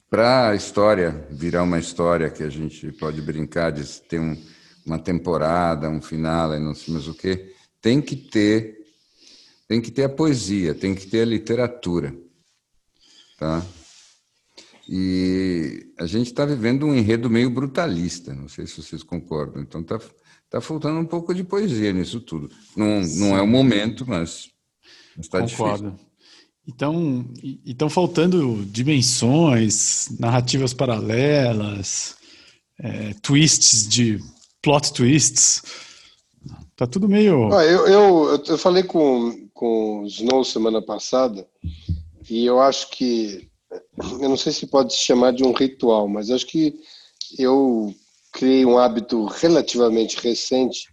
[0.09, 4.35] para a história virar uma história que a gente pode brincar de ter um
[4.87, 8.77] uma temporada, um final, não sei mais o quê, tem que ter
[9.67, 12.15] tem que ter a poesia, tem que ter a literatura.
[13.37, 13.65] tá?
[14.87, 19.61] E a gente está vivendo um enredo meio brutalista, não sei se vocês concordam.
[19.61, 19.99] Então está
[20.49, 22.49] tá faltando um pouco de poesia nisso tudo.
[22.77, 24.49] Não, não é o momento, mas
[25.19, 25.93] está difícil.
[26.65, 27.29] Então,
[27.65, 32.15] estão faltando dimensões, narrativas paralelas,
[32.79, 34.19] é, twists de
[34.61, 35.61] plot twists.
[36.75, 37.51] Tá tudo meio.
[37.53, 41.47] Ah, eu, eu, eu falei com, com o Snow semana passada
[42.29, 43.49] e eu acho que
[44.19, 46.75] eu não sei se pode se chamar de um ritual, mas acho que
[47.37, 47.93] eu
[48.31, 50.87] criei um hábito relativamente recente,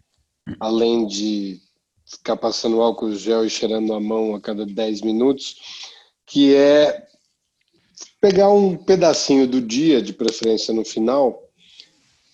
[0.59, 1.61] além de
[2.07, 5.57] ficar passando álcool gel e cheirando a mão a cada 10 minutos,
[6.27, 7.07] que é
[8.21, 11.43] pegar um pedacinho do dia, de preferência no final,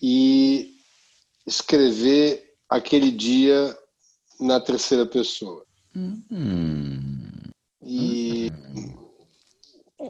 [0.01, 0.75] e
[1.45, 3.75] escrever aquele dia
[4.39, 5.65] na terceira pessoa.
[5.95, 6.21] Hum.
[7.83, 8.51] E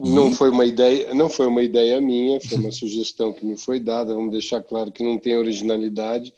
[0.00, 3.80] não foi uma ideia, não foi uma ideia minha, foi uma sugestão que me foi
[3.80, 4.14] dada.
[4.14, 6.32] Vamos deixar claro que não tem originalidade,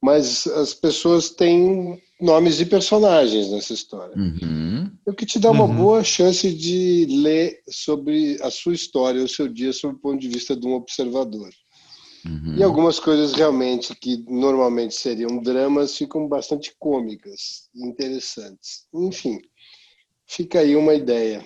[0.00, 4.16] mas as pessoas têm nomes de personagens nessa história.
[4.16, 4.90] Uhum.
[5.06, 5.76] O que te dá uma uhum.
[5.76, 10.28] boa chance de ler sobre a sua história, o seu dia, sob o ponto de
[10.28, 11.50] vista de um observador.
[12.24, 12.56] Uhum.
[12.56, 18.84] E algumas coisas realmente que normalmente seriam dramas ficam bastante cômicas, interessantes.
[18.94, 19.40] Enfim,
[20.26, 21.44] fica aí uma ideia.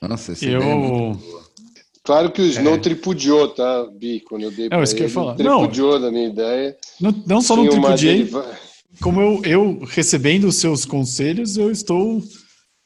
[0.00, 0.62] Nossa, esse eu...
[0.62, 1.16] É
[2.02, 2.78] claro que o Snow é.
[2.78, 4.20] tripudiou, tá, Bi?
[4.20, 5.34] Quando eu dei é, isso que eu ia falar.
[5.34, 6.76] tripudiou não, da minha ideia.
[7.00, 8.58] Não, não só não tripudiei, deriva...
[9.00, 12.22] como eu, eu, recebendo os seus conselhos, eu estou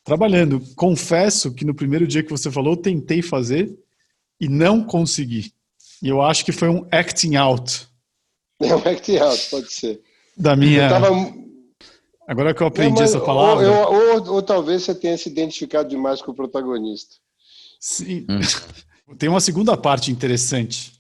[0.05, 0.61] trabalhando.
[0.75, 3.77] Confesso que no primeiro dia que você falou, eu tentei fazer
[4.41, 5.53] e não consegui.
[6.03, 7.87] E eu acho que foi um acting out.
[8.61, 10.01] É um acting out, pode ser.
[10.37, 10.89] Da minha...
[10.89, 11.09] Tava...
[12.29, 13.71] Agora que eu aprendi não, essa palavra.
[13.71, 17.17] Ou, ou, ou, ou, talvez você tenha se identificado demais com o protagonista.
[17.81, 18.27] Sim.
[18.29, 18.41] Hum.
[19.17, 20.93] Tem uma segunda parte interessante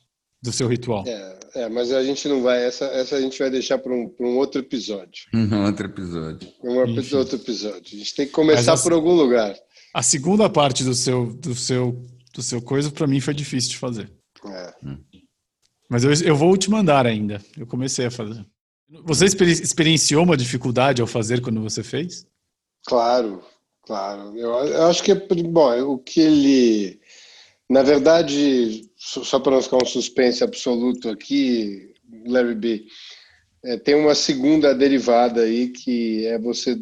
[0.42, 1.04] do seu ritual.
[1.06, 2.64] É, é, mas a gente não vai.
[2.64, 5.24] Essa, essa a gente vai deixar para um, um outro episódio.
[5.34, 6.48] Um outro episódio.
[6.62, 7.16] Um Enfim.
[7.16, 7.82] outro episódio.
[7.94, 9.54] A gente tem que começar a, por algum lugar.
[9.92, 13.76] A segunda parte do seu, do seu, do seu coisa, para mim, foi difícil de
[13.76, 14.10] fazer.
[14.50, 14.74] É.
[15.88, 17.40] Mas eu, eu vou te mandar ainda.
[17.56, 18.44] Eu comecei a fazer.
[19.04, 22.26] Você experienciou uma dificuldade ao fazer quando você fez?
[22.86, 23.42] Claro,
[23.82, 24.36] claro.
[24.36, 27.00] Eu, eu acho que, bom, o que ele.
[27.68, 31.92] Na verdade, só para não ficar um suspense absoluto aqui,
[32.26, 32.86] Larry B.,
[33.64, 36.78] é, tem uma segunda derivada aí que é você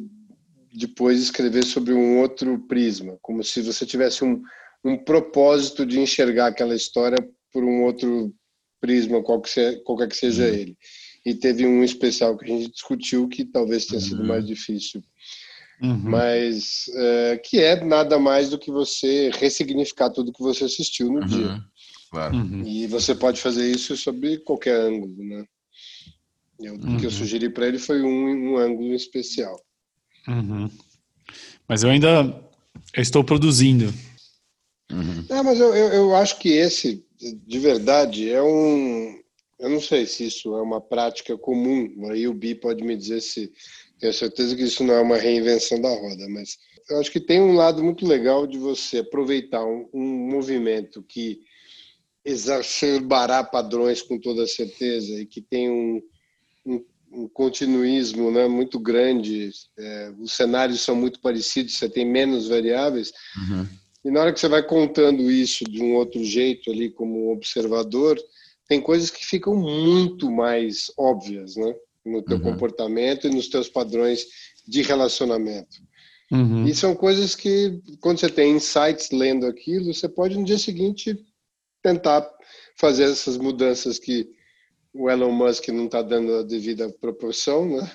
[0.72, 4.42] depois escrever sobre um outro prisma, como se você tivesse um,
[4.84, 7.16] um propósito de enxergar aquela história
[7.56, 8.34] por um outro
[8.78, 10.52] prisma, qualquer que seja uhum.
[10.52, 10.78] ele
[11.24, 14.26] e teve um especial que a gente discutiu que talvez tenha sido uhum.
[14.26, 15.02] mais difícil.
[15.80, 16.02] Uhum.
[16.02, 21.20] Mas é, que é nada mais do que você ressignificar tudo que você assistiu no
[21.20, 21.26] uhum.
[21.26, 21.64] dia.
[22.10, 22.36] Claro.
[22.36, 22.62] Uhum.
[22.66, 25.46] E você pode fazer isso sobre qualquer ângulo, né?
[26.60, 27.10] Eu, o que eu uhum.
[27.10, 29.58] sugeri para ele foi um, um ângulo especial.
[30.28, 30.70] Uhum.
[31.66, 32.38] Mas eu ainda
[32.94, 33.92] eu estou produzindo.
[35.30, 39.20] É, mas eu, eu, eu acho que esse, de verdade, é um,
[39.58, 43.20] eu não sei se isso é uma prática comum, aí o Bi pode me dizer
[43.20, 43.52] se
[43.98, 46.58] tenho certeza que isso não é uma reinvenção da roda, mas
[46.88, 51.40] eu acho que tem um lado muito legal de você aproveitar um, um movimento que
[52.24, 56.02] exacerbará padrões com toda certeza e que tem um,
[56.66, 62.48] um, um continuismo né, muito grande, é, os cenários são muito parecidos, você tem menos
[62.48, 63.66] variáveis, uhum.
[64.06, 68.16] E na hora que você vai contando isso de um outro jeito ali como observador,
[68.68, 71.74] tem coisas que ficam muito mais óbvias, né?
[72.04, 72.42] No teu uhum.
[72.44, 74.24] comportamento e nos teus padrões
[74.64, 75.82] de relacionamento.
[76.30, 76.68] Uhum.
[76.68, 81.18] E são coisas que, quando você tem insights lendo aquilo, você pode no dia seguinte
[81.82, 82.30] tentar
[82.76, 84.30] fazer essas mudanças que
[84.94, 87.90] o Elon Musk não está dando a devida proporção, né?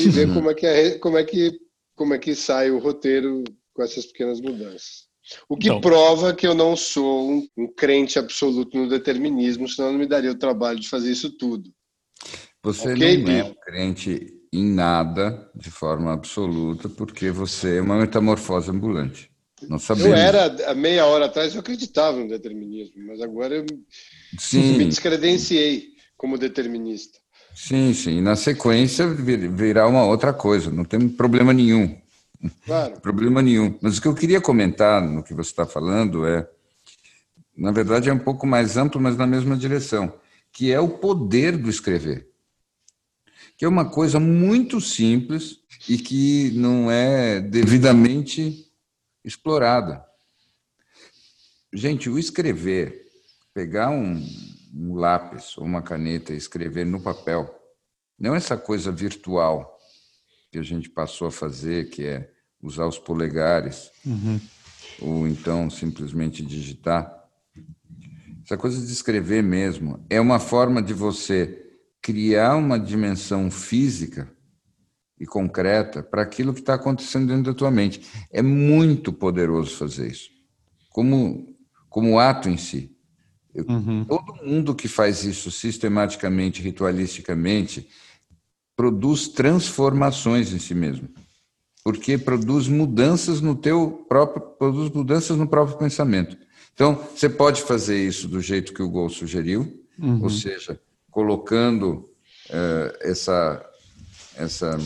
[0.00, 0.34] E ver uhum.
[0.34, 1.60] como é que é, como é que
[1.94, 3.44] como é que sai o roteiro
[3.74, 5.11] com essas pequenas mudanças.
[5.48, 9.92] O que então, prova que eu não sou um, um, crente absoluto no determinismo, senão
[9.92, 11.70] não me daria o trabalho de fazer isso tudo.
[12.62, 17.98] Você okay, não é um crente em nada de forma absoluta, porque você é uma
[17.98, 19.30] metamorfose ambulante.
[19.68, 20.10] Não sabemos.
[20.10, 23.66] Eu era, há meia hora atrás, eu acreditava no determinismo, mas agora eu
[24.38, 24.76] sim.
[24.76, 27.18] me descredenciei como determinista.
[27.54, 28.20] Sim, sim.
[28.20, 32.01] Na sequência virá uma outra coisa, não tem problema nenhum.
[32.64, 32.98] Claro.
[33.02, 33.78] Problema nenhum.
[33.80, 36.48] Mas o que eu queria comentar no que você está falando é,
[37.56, 40.12] na verdade, é um pouco mais amplo, mas na mesma direção,
[40.52, 42.28] que é o poder do escrever.
[43.56, 48.70] Que é uma coisa muito simples e que não é devidamente
[49.24, 50.04] explorada.
[51.72, 53.06] gente, o escrever,
[53.54, 54.26] pegar um,
[54.74, 57.54] um lápis ou uma caneta e escrever no papel,
[58.18, 59.78] não essa coisa virtual
[60.50, 62.31] que a gente passou a fazer, que é
[62.62, 64.40] usar os polegares, uhum.
[65.00, 67.12] ou então simplesmente digitar.
[68.44, 71.58] Essa coisa de escrever mesmo é uma forma de você
[72.00, 74.30] criar uma dimensão física
[75.18, 78.02] e concreta para aquilo que está acontecendo dentro da tua mente.
[78.30, 80.28] É muito poderoso fazer isso.
[80.90, 81.56] Como,
[81.88, 82.90] como ato em si.
[83.54, 84.04] Eu, uhum.
[84.04, 87.88] Todo mundo que faz isso sistematicamente, ritualisticamente,
[88.74, 91.08] produz transformações em si mesmo.
[91.84, 96.36] Porque produz mudanças no teu próprio, produz mudanças no próprio pensamento.
[96.74, 100.22] Então, você pode fazer isso do jeito que o Gol sugeriu, uhum.
[100.22, 100.80] ou seja,
[101.10, 102.08] colocando
[102.48, 103.64] uh, essa,
[104.36, 104.78] essa,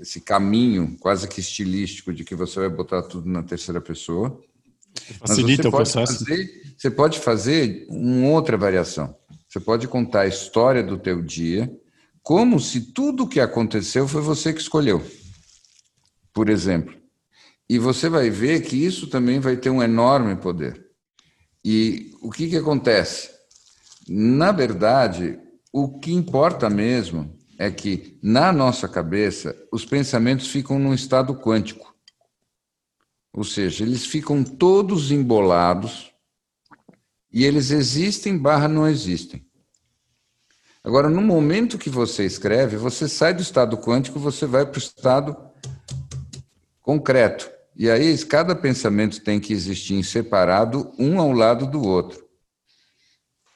[0.00, 4.40] esse caminho quase que estilístico de que você vai botar tudo na terceira pessoa.
[5.20, 6.24] Facilita o processo.
[6.24, 9.14] Fazer, você pode fazer uma outra variação.
[9.48, 11.70] Você pode contar a história do teu dia
[12.22, 15.02] como se tudo o que aconteceu foi você que escolheu.
[16.38, 16.94] Por exemplo.
[17.68, 20.86] E você vai ver que isso também vai ter um enorme poder.
[21.64, 23.28] E o que, que acontece?
[24.08, 25.36] Na verdade,
[25.72, 31.92] o que importa mesmo é que, na nossa cabeça, os pensamentos ficam num estado quântico.
[33.32, 36.12] Ou seja, eles ficam todos embolados
[37.32, 39.44] e eles existem barra não existem.
[40.84, 44.78] Agora, no momento que você escreve, você sai do estado quântico, você vai para o
[44.78, 45.47] estado
[46.88, 47.50] concreto.
[47.76, 52.24] E aí, cada pensamento tem que existir em separado, um ao lado do outro.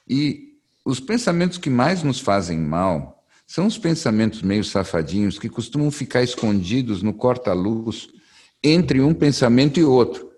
[0.07, 5.89] E os pensamentos que mais nos fazem mal são os pensamentos meio safadinhos que costumam
[5.89, 8.07] ficar escondidos no corta-luz
[8.63, 10.31] entre um pensamento e outro.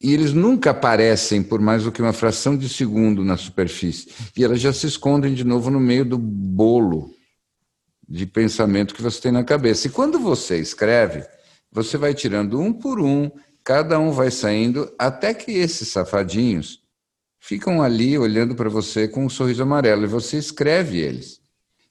[0.00, 4.08] E eles nunca aparecem por mais do que uma fração de segundo na superfície.
[4.34, 7.14] E elas já se escondem de novo no meio do bolo
[8.08, 9.86] de pensamento que você tem na cabeça.
[9.86, 11.33] E quando você escreve,
[11.74, 13.28] você vai tirando um por um,
[13.64, 16.80] cada um vai saindo, até que esses safadinhos
[17.40, 21.40] ficam ali olhando para você com um sorriso amarelo e você escreve eles.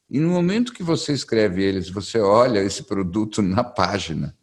[0.10, 4.36] E no momento que você escreve eles, você olha esse produto na página.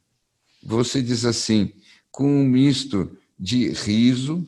[0.63, 1.73] Você diz assim,
[2.11, 4.47] com um misto de riso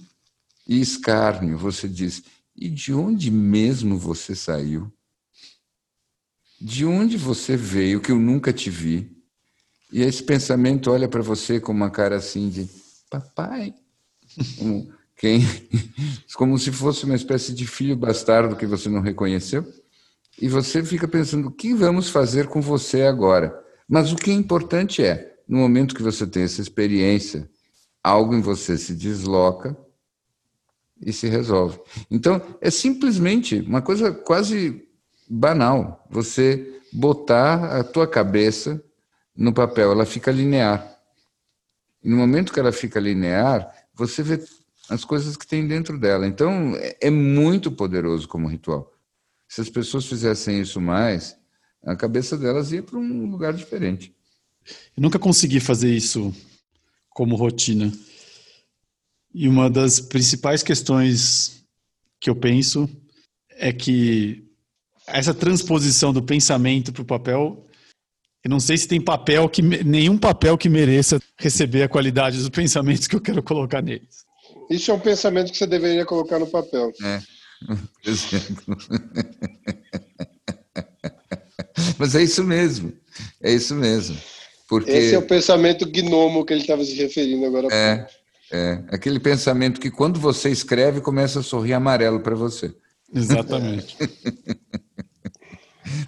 [0.68, 2.22] e escárnio, você diz:
[2.55, 4.93] "E de onde mesmo você saiu?
[6.61, 9.22] De onde você veio que eu nunca te vi?"
[9.93, 12.68] E esse pensamento olha para você com uma cara assim de:
[13.11, 13.74] "Papai,
[15.16, 15.40] quem,
[16.34, 19.64] como se fosse uma espécie de filho bastardo que você não reconheceu,
[20.40, 23.62] e você fica pensando: o que vamos fazer com você agora?
[23.88, 27.49] Mas o que é importante é, no momento que você tem essa experiência,
[28.03, 29.76] algo em você se desloca
[31.01, 31.78] e se resolve.
[32.11, 34.88] Então, é simplesmente uma coisa quase
[35.28, 36.07] banal.
[36.11, 38.82] Você botar a tua cabeça
[39.35, 40.99] no papel, ela fica linear.
[42.03, 44.43] E no momento que ela fica linear, você vê
[44.89, 46.26] as coisas que tem dentro dela.
[46.26, 48.93] Então, é, é muito poderoso como ritual.
[49.49, 51.37] Se as pessoas fizessem isso mais,
[51.85, 54.14] a cabeça delas ia para um lugar diferente.
[54.97, 56.35] Eu nunca consegui fazer isso
[57.11, 57.93] como rotina.
[59.35, 61.64] E uma das principais questões
[62.20, 62.89] que eu penso
[63.51, 64.49] é que
[65.07, 67.66] essa transposição do pensamento para o papel,
[68.45, 72.49] eu não sei se tem papel que nenhum papel que mereça receber a qualidade dos
[72.49, 74.24] pensamentos que eu quero colocar neles.
[74.68, 76.93] Isso é um pensamento que você deveria colocar no papel.
[77.03, 77.20] É,
[77.66, 77.78] por
[78.11, 78.76] exemplo.
[81.99, 82.93] Mas é isso mesmo.
[83.40, 84.16] É isso mesmo.
[84.68, 84.90] Porque...
[84.90, 87.68] Esse é o pensamento gnomo que ele estava se referindo agora.
[87.70, 88.07] É,
[88.51, 92.74] é, aquele pensamento que quando você escreve começa a sorrir amarelo para você.
[93.14, 93.97] Exatamente.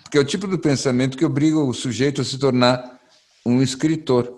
[0.03, 3.01] Porque é o tipo do pensamento que obriga o sujeito a se tornar
[3.45, 4.33] um escritor.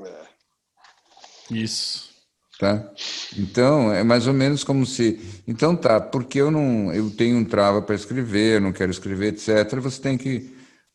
[0.00, 1.54] É.
[1.54, 2.10] Isso.
[2.58, 2.88] Tá?
[3.36, 5.42] Então, é mais ou menos como se.
[5.48, 6.92] Então, tá, porque eu não.
[6.92, 9.80] Eu tenho um trava para escrever, eu não quero escrever, etc.
[9.80, 10.54] Você tem que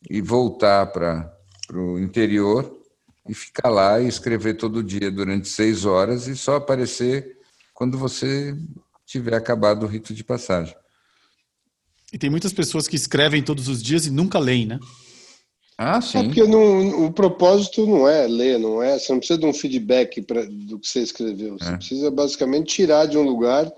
[0.09, 1.29] ir voltar para
[1.73, 2.73] o interior
[3.27, 7.37] e ficar lá e escrever todo dia durante seis horas e só aparecer
[7.73, 8.55] quando você
[9.05, 10.75] tiver acabado o rito de passagem.
[12.11, 14.79] E tem muitas pessoas que escrevem todos os dias e nunca leem, né?
[15.77, 16.17] Ah, é sim.
[16.17, 18.97] É porque não, o propósito não é ler, não é?
[18.97, 21.57] Você não precisa de um feedback pra, do que você escreveu.
[21.59, 21.77] Você é.
[21.77, 23.71] precisa basicamente tirar de um lugar.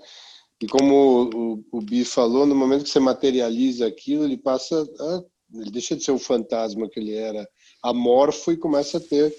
[0.62, 4.82] E como o, o, o Bi falou, no momento que você materializa aquilo, ele passa
[4.98, 5.22] a,
[5.54, 7.48] ele deixa de ser o fantasma que ele era
[7.82, 9.34] amorfo e começa a ter,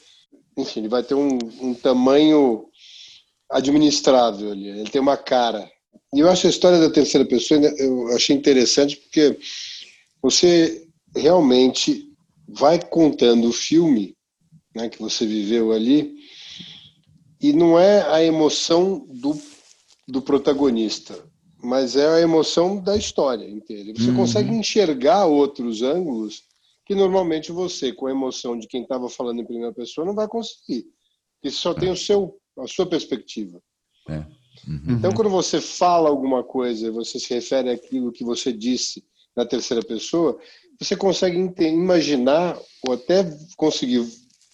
[0.57, 2.65] enfim, ele vai ter um, um tamanho
[3.49, 4.67] administrável ali.
[4.67, 5.69] Ele tem uma cara.
[6.13, 9.37] E eu acho a história da terceira pessoa, eu achei interessante porque
[10.21, 10.85] você
[11.15, 12.09] realmente
[12.47, 14.15] vai contando o filme
[14.75, 16.15] né, que você viveu ali
[17.39, 19.39] e não é a emoção do,
[20.07, 21.17] do protagonista,
[21.63, 23.93] mas é a emoção da história inteira.
[23.93, 24.17] Você uhum.
[24.17, 26.43] consegue enxergar outros ângulos
[26.85, 30.27] que normalmente você, com a emoção de quem estava falando em primeira pessoa, não vai
[30.27, 30.85] conseguir.
[31.35, 33.61] Porque só tem o seu, a sua perspectiva.
[34.09, 34.25] É.
[34.67, 34.95] Uhum.
[34.97, 39.03] Então, quando você fala alguma coisa, você se refere àquilo que você disse
[39.35, 40.37] na terceira pessoa,
[40.79, 44.05] você consegue imaginar ou até conseguir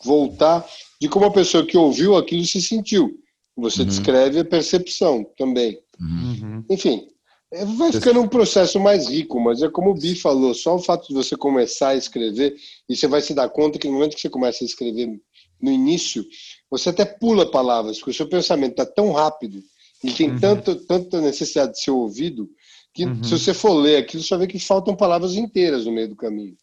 [0.03, 0.65] voltar
[1.01, 3.19] de como a pessoa que ouviu aquilo se sentiu.
[3.55, 3.87] Você uhum.
[3.87, 5.79] descreve a percepção também.
[5.99, 6.63] Uhum.
[6.69, 7.07] Enfim,
[7.51, 10.79] é, vai ficando um processo mais rico, mas é como o Bi falou, só o
[10.79, 12.55] fato de você começar a escrever,
[12.89, 15.19] e você vai se dar conta que no momento que você começa a escrever
[15.61, 16.25] no início,
[16.69, 19.63] você até pula palavras, porque o seu pensamento está tão rápido
[20.07, 20.39] e tem uhum.
[20.39, 22.49] tanto, tanta necessidade de ser ouvido,
[22.93, 23.21] que uhum.
[23.21, 26.15] se você for ler aquilo, você vai ver que faltam palavras inteiras no meio do
[26.15, 26.55] caminho.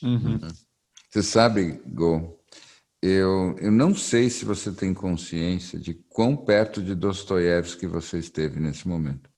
[0.00, 0.38] Uhum.
[1.10, 2.40] Você sabe, Gol,
[3.02, 8.60] eu, eu não sei se você tem consciência de quão perto de Dostoiévski você esteve
[8.60, 9.28] nesse momento.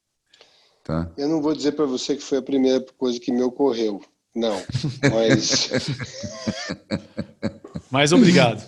[0.84, 1.10] Tá?
[1.16, 4.00] Eu não vou dizer para você que foi a primeira coisa que me ocorreu.
[4.36, 4.62] Não,
[5.10, 5.70] mas.
[7.90, 8.62] mas obrigado.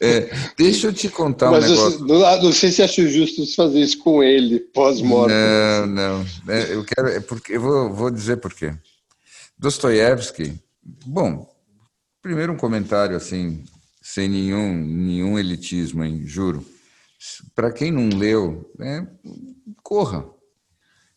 [0.00, 2.06] É, deixa eu te contar mas um negócio.
[2.06, 5.32] não, não, sei se acho justo fazer isso com ele pós-morte.
[5.32, 6.26] Não, não.
[6.48, 7.08] É, eu quero.
[7.08, 8.74] É porque, eu vou, vou dizer por quê.
[9.58, 10.54] Dostoiévski.
[11.06, 11.46] Bom,
[12.22, 13.62] primeiro um comentário assim,
[14.00, 16.66] sem nenhum, nenhum elitismo, hein, juro.
[17.54, 19.06] Para quem não leu, né,
[19.82, 20.24] corra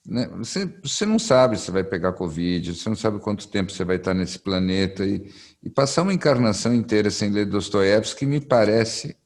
[0.06, 0.30] né?
[0.38, 3.95] Você, você não sabe se vai pegar Covid, você não sabe quanto tempo você vai
[3.95, 5.06] estar nesse planeta.
[5.06, 5.32] E,
[5.64, 9.18] e passar uma encarnação inteira sem ler Dostoiévski me parece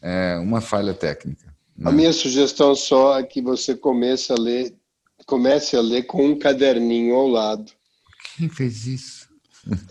[0.00, 1.52] é, uma falha técnica.
[1.76, 1.90] Né?
[1.90, 4.74] A minha sugestão só é que você comece a ler,
[5.26, 7.72] comece a ler com um caderninho ao lado.
[8.36, 9.28] Quem fez isso?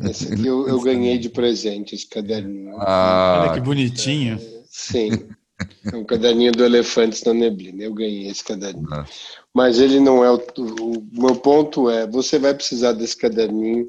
[0.09, 2.75] Esse aqui eu, eu ganhei de presente, esse caderninho.
[2.79, 4.35] Ah, Olha que bonitinho.
[4.35, 5.09] É, sim.
[5.91, 7.83] É um caderninho do Elefantes na Neblina.
[7.83, 8.87] Eu ganhei esse caderninho.
[8.91, 9.05] Ah.
[9.53, 13.87] Mas ele não é o, o, meu ponto é, você vai precisar desse caderninho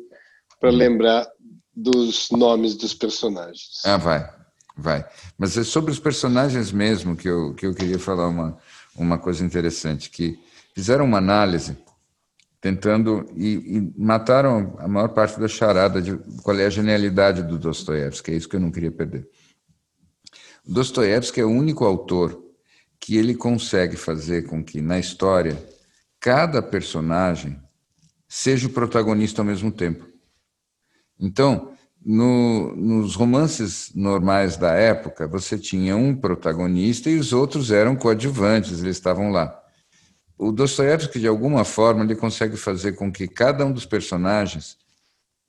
[0.58, 1.26] para lembrar
[1.74, 3.82] dos nomes dos personagens.
[3.84, 4.28] Ah, vai.
[4.76, 5.04] Vai.
[5.36, 8.56] Mas é sobre os personagens mesmo que eu, que eu queria falar uma,
[8.96, 10.38] uma coisa interessante, que
[10.74, 11.76] fizeram uma análise
[12.60, 17.58] tentando e, e, mataram a maior parte da charada de qual é a genialidade do
[17.58, 19.28] Dostoiévski, é isso que eu não queria perder.
[20.66, 22.49] Dostoiévski é o único autor
[23.00, 25.56] que ele consegue fazer com que na história
[26.20, 27.58] cada personagem
[28.28, 30.06] seja o protagonista ao mesmo tempo.
[31.18, 31.72] Então,
[32.04, 38.80] no, nos romances normais da época, você tinha um protagonista e os outros eram coadjuvantes,
[38.80, 39.56] eles estavam lá.
[40.38, 44.78] O Dostoiévski, de alguma forma, ele consegue fazer com que cada um dos personagens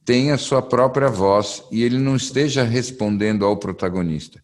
[0.03, 4.43] tenha sua própria voz e ele não esteja respondendo ao protagonista.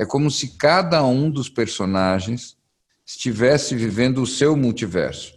[0.00, 2.56] É como se cada um dos personagens
[3.04, 5.34] estivesse vivendo o seu multiverso.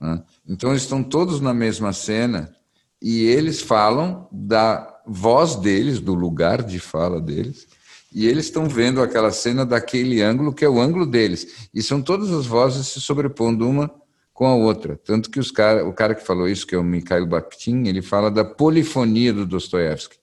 [0.00, 0.20] Né?
[0.48, 2.52] Então, eles estão todos na mesma cena
[3.00, 7.68] e eles falam da voz deles, do lugar de fala deles,
[8.12, 11.68] e eles estão vendo aquela cena daquele ângulo que é o ângulo deles.
[11.72, 13.88] E são todas as vozes se sobrepondo uma
[14.34, 14.98] com a outra.
[15.04, 18.02] Tanto que os cara, o cara que falou isso, que é o Mikhail Bakhtin, ele
[18.02, 20.16] fala da polifonia do Dostoiévski,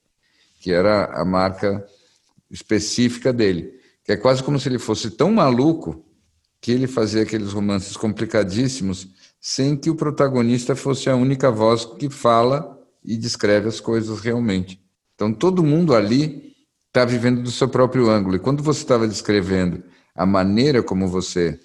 [0.59, 1.87] que era a marca
[2.49, 3.73] específica dele,
[4.03, 6.05] que é quase como se ele fosse tão maluco
[6.61, 9.07] que ele fazia aqueles romances complicadíssimos
[9.39, 14.81] sem que o protagonista fosse a única voz que fala e descreve as coisas realmente.
[15.15, 16.53] Então todo mundo ali
[16.87, 18.35] está vivendo do seu próprio ângulo.
[18.35, 19.83] E quando você estava descrevendo
[20.15, 21.59] a maneira como você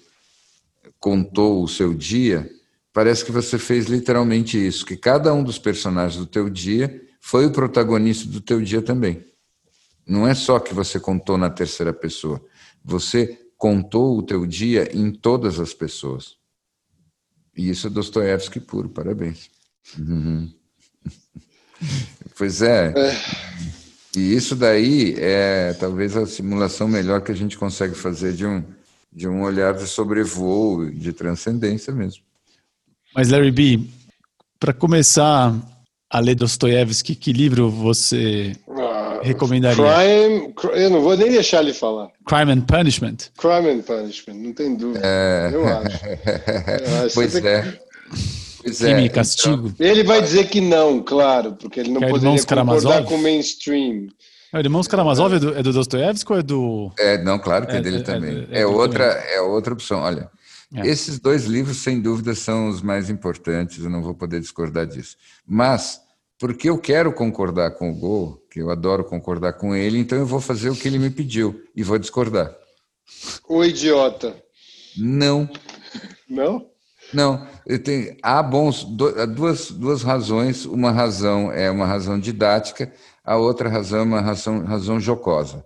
[0.99, 2.49] contou o seu dia,
[2.93, 7.45] parece que você fez literalmente isso, que cada um dos personagens do teu dia foi
[7.45, 9.25] o protagonista do teu dia também.
[10.05, 12.43] Não é só que você contou na terceira pessoa,
[12.83, 16.35] você contou o teu dia em todas as pessoas.
[17.55, 19.49] E isso é Dostoiévski puro, parabéns.
[19.97, 20.51] Uhum.
[22.37, 22.93] pois é.
[22.95, 23.15] é.
[24.15, 28.63] E isso daí é talvez a simulação melhor que a gente consegue fazer de um,
[29.11, 32.23] de um olhar de sobrevoo, de transcendência mesmo.
[33.15, 33.79] Mas, Larry B.,
[34.59, 35.55] para começar
[36.09, 38.55] a ler Dostoiévski, que livro você
[39.23, 39.75] recomendaria?
[39.75, 42.09] Crime, eu não vou nem deixar ele falar.
[42.25, 43.17] Crime and Punishment?
[43.37, 45.01] Crime and Punishment, não tem dúvida.
[45.03, 45.49] É...
[45.53, 46.05] Eu acho.
[46.05, 47.13] Eu acho.
[47.15, 47.61] Pois é.
[47.61, 47.79] Que...
[48.63, 49.67] Pois Crime é, e castigo.
[49.67, 53.21] Então, ele vai dizer que não, claro, porque ele não que poderia concordar com o
[53.21, 54.07] mainstream.
[54.53, 56.91] É, Irmãos Karamazov é do, é do Dostoiévski ou é do...
[56.99, 58.47] É, não, claro que é, é dele também.
[58.51, 59.33] É, é outra, também.
[59.33, 59.99] é outra opção.
[59.99, 60.29] Olha,
[60.83, 65.17] esses dois livros, sem dúvida, são os mais importantes, eu não vou poder discordar disso.
[65.45, 65.99] Mas,
[66.43, 70.25] porque eu quero concordar com o Gol, que eu adoro concordar com ele, então eu
[70.25, 72.53] vou fazer o que ele me pediu e vou discordar.
[73.47, 74.35] O idiota.
[74.97, 75.49] Não.
[76.29, 76.69] Não?
[77.13, 77.47] Não,
[77.81, 80.65] tenho, há bons, duas, duas razões.
[80.65, 82.91] Uma razão é uma razão didática,
[83.23, 85.65] a outra razão é uma razão, razão jocosa.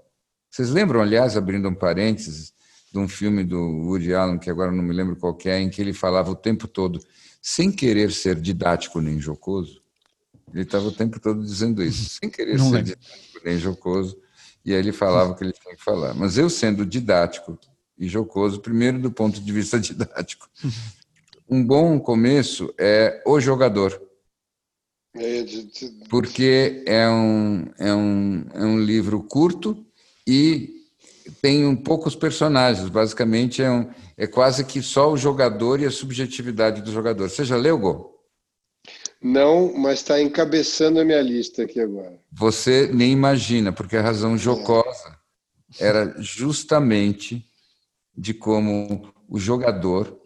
[0.51, 2.53] Vocês lembram, aliás, abrindo um parênteses,
[2.93, 5.81] de um filme do Woody Allen, que agora não me lembro qual é, em que
[5.81, 6.99] ele falava o tempo todo,
[7.41, 9.86] sem querer ser didático nem jocoso,
[10.53, 12.95] ele estava o tempo todo dizendo isso, sem querer não ser lembro.
[12.95, 14.17] didático nem jocoso,
[14.65, 16.13] e aí ele falava o que ele tinha que falar.
[16.13, 17.57] Mas eu sendo didático
[17.97, 20.49] e jocoso, primeiro do ponto de vista didático,
[21.49, 24.01] um bom começo é o jogador.
[25.15, 25.45] É,
[26.09, 29.83] Porque é um, é, um, é um livro curto
[30.27, 30.83] e
[31.41, 32.89] tem um poucos personagens.
[32.89, 37.29] Basicamente, é, um, é quase que só o jogador e a subjetividade do jogador.
[37.29, 38.16] Você já leu, Gol?
[39.21, 42.19] Não, mas está encabeçando a minha lista aqui agora.
[42.31, 45.17] Você nem imagina, porque a razão jocosa
[45.79, 45.87] é.
[45.87, 47.45] era justamente
[48.15, 50.19] de como o jogador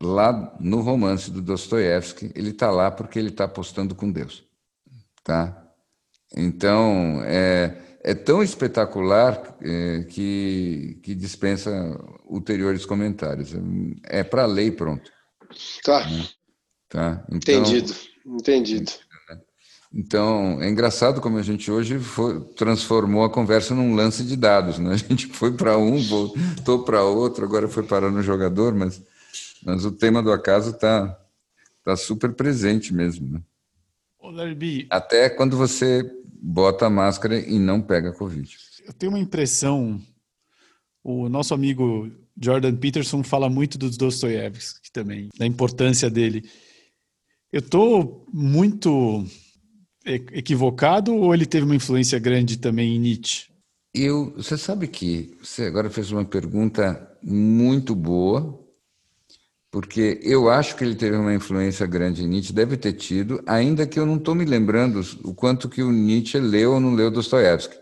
[0.00, 4.44] lá no romance do Dostoiévski, ele está lá porque ele está apostando com Deus,
[5.24, 5.64] tá?
[6.36, 11.70] Então é, é tão espetacular é, que, que dispensa
[12.24, 13.52] ulteriores comentários.
[14.04, 15.10] É para lei pronto.
[15.82, 16.06] Tá.
[16.06, 16.28] Né?
[16.96, 17.22] Tá.
[17.30, 17.94] Então, entendido,
[18.24, 18.92] entendido.
[19.92, 24.78] Então, é engraçado como a gente hoje foi, transformou a conversa num lance de dados.
[24.78, 24.92] Né?
[24.94, 29.02] A gente foi para um, voltou para outro, agora foi parar no jogador, mas
[29.62, 31.18] mas o tema do acaso está
[31.84, 33.28] tá super presente mesmo.
[33.28, 33.40] Né?
[34.88, 36.02] Até quando você
[36.40, 38.56] bota a máscara e não pega Covid.
[38.86, 40.00] Eu tenho uma impressão,
[41.04, 46.48] o nosso amigo Jordan Peterson fala muito dos Dostoiévski também, da importância dele.
[47.52, 49.24] Eu estou muito
[50.04, 53.50] equivocado ou ele teve uma influência grande também em Nietzsche?
[53.94, 58.62] Eu, você sabe que você agora fez uma pergunta muito boa
[59.70, 63.86] porque eu acho que ele teve uma influência grande em Nietzsche, deve ter tido, ainda
[63.86, 67.10] que eu não estou me lembrando o quanto que o Nietzsche leu ou não leu
[67.10, 67.76] Dostoiévski,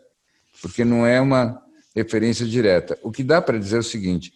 [0.61, 1.63] porque não é uma
[1.95, 2.99] referência direta.
[3.01, 4.33] O que dá para dizer é o seguinte: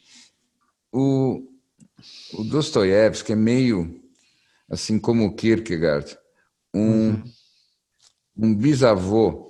[0.92, 1.42] o,
[2.34, 3.97] o Dostoiévski é meio
[4.70, 6.16] assim como o Kierkegaard,
[6.74, 7.24] um, uhum.
[8.36, 9.48] um bisavô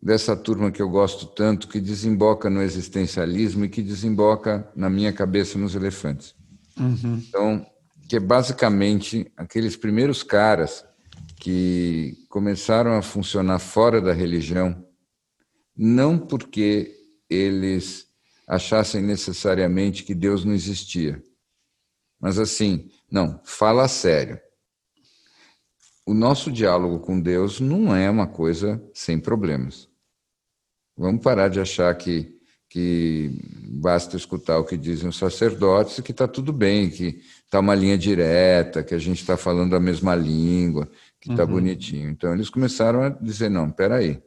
[0.00, 5.12] dessa turma que eu gosto tanto, que desemboca no existencialismo e que desemboca na minha
[5.12, 6.34] cabeça nos elefantes.
[6.78, 7.22] Uhum.
[7.28, 7.66] Então,
[8.08, 10.84] que é basicamente aqueles primeiros caras
[11.36, 14.84] que começaram a funcionar fora da religião,
[15.76, 16.94] não porque
[17.28, 18.06] eles
[18.46, 21.22] achassem necessariamente que Deus não existia,
[22.20, 24.40] mas assim, não, fala sério.
[26.06, 29.88] O nosso diálogo com Deus não é uma coisa sem problemas.
[30.96, 32.38] Vamos parar de achar que
[32.68, 33.30] que
[33.70, 37.74] basta escutar o que dizem os sacerdotes e que está tudo bem, que está uma
[37.74, 40.88] linha direta, que a gente está falando a mesma língua,
[41.18, 41.50] que está uhum.
[41.50, 42.10] bonitinho.
[42.10, 44.22] Então eles começaram a dizer não, peraí,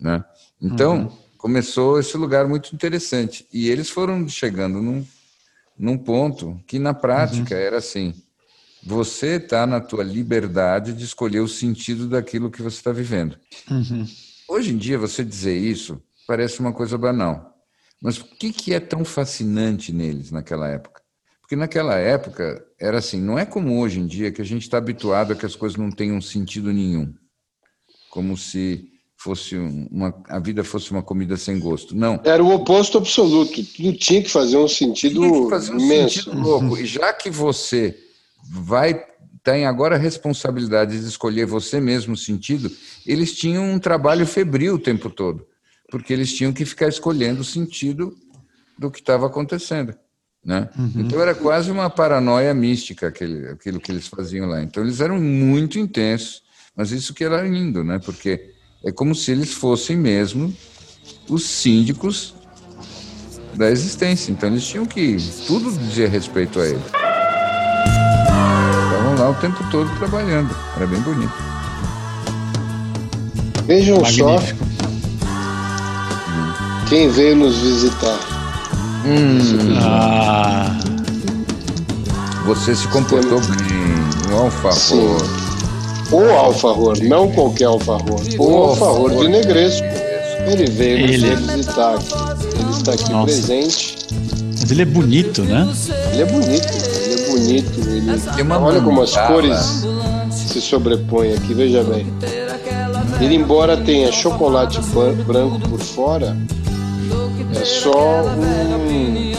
[0.00, 0.24] né?
[0.60, 1.18] Então uhum.
[1.36, 5.06] começou esse lugar muito interessante e eles foram chegando num,
[5.78, 7.60] num ponto que na prática uhum.
[7.60, 8.14] era assim:
[8.82, 13.38] você está na tua liberdade de escolher o sentido daquilo que você está vivendo.
[13.70, 14.06] Uhum.
[14.48, 17.54] Hoje em dia você dizer isso parece uma coisa banal.
[18.00, 21.02] Mas o que, que é tão fascinante neles naquela época?
[21.40, 24.78] Porque naquela época era assim, não é como hoje em dia que a gente está
[24.78, 27.14] habituado a que as coisas não tenham sentido nenhum,
[28.10, 28.88] como se
[29.18, 31.94] fosse uma, a vida fosse uma comida sem gosto.
[31.94, 32.20] Não.
[32.24, 33.62] Era o oposto absoluto.
[33.64, 36.24] Tudo tinha que fazer um sentido tinha que fazer um imenso.
[36.24, 36.78] Sentido louco.
[36.78, 37.98] E já que você
[38.50, 39.04] vai
[39.42, 42.70] tem agora a responsabilidade de escolher você mesmo o sentido,
[43.06, 45.46] eles tinham um trabalho febril o tempo todo
[45.90, 48.16] porque eles tinham que ficar escolhendo o sentido
[48.78, 49.94] do que estava acontecendo.
[50.44, 50.68] Né?
[50.78, 50.92] Uhum.
[50.96, 54.62] Então era quase uma paranoia mística aquele, aquilo que eles faziam lá.
[54.62, 56.42] Então eles eram muito intensos,
[56.76, 57.98] mas isso que era lindo, né?
[57.98, 58.54] porque
[58.84, 60.54] é como se eles fossem mesmo
[61.28, 62.34] os síndicos
[63.54, 64.30] da existência.
[64.32, 65.16] Então eles tinham que
[65.46, 66.82] tudo dizia respeito a eles.
[68.84, 70.54] Estavam lá o tempo todo trabalhando.
[70.76, 71.32] Era bem bonito.
[73.66, 74.64] Vejam Magnífico.
[74.64, 74.68] só
[76.88, 78.18] quem veio nos visitar?
[79.04, 79.38] Hum.
[79.82, 80.74] Ah.
[82.46, 85.37] Você se comportou bem, um alfajor.
[86.10, 88.20] O alfajor, não qualquer alfajor.
[88.38, 89.86] O alfajor de negresco.
[90.50, 91.36] Ele veio ele.
[91.36, 92.14] visitar aqui.
[92.58, 93.26] Ele está aqui Nossa.
[93.26, 93.98] presente.
[94.60, 95.68] Mas ele é bonito, né?
[96.12, 96.68] Ele é bonito,
[97.04, 97.80] ele é bonito.
[97.88, 98.52] Ele...
[98.52, 99.86] Olha como as cores
[100.30, 102.06] se sobrepõem aqui, veja bem.
[103.20, 104.80] Ele, embora tenha chocolate
[105.26, 106.36] branco por fora,
[107.54, 109.32] é só um,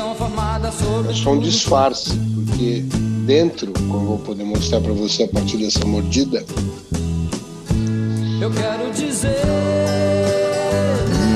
[1.09, 2.11] é só um disfarce,
[2.45, 2.86] porque
[3.30, 6.43] dentro, como eu vou poder mostrar para você a partir dessa mordida,
[8.41, 9.43] eu quero dizer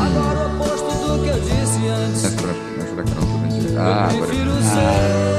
[0.02, 2.24] agora o oposto do que eu disse antes.
[3.78, 4.34] Ah, agora.
[4.64, 5.33] ser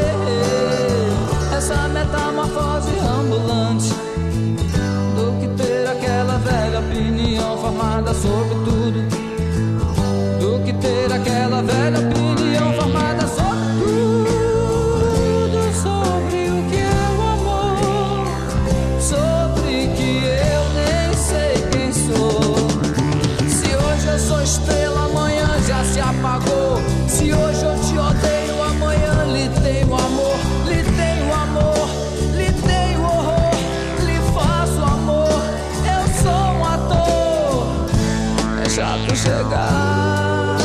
[39.24, 40.56] chegar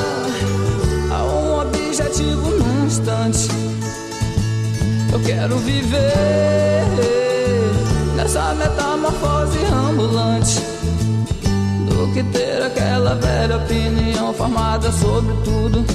[1.12, 3.47] a um objetivo num instante.
[5.14, 6.86] Eu quero viver
[8.18, 10.60] nessa metamorfose ambulante
[11.88, 15.86] do que ter aquela velha opinião formada sobre tudo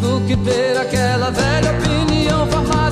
[0.00, 2.91] do que ter aquela velha opinião formada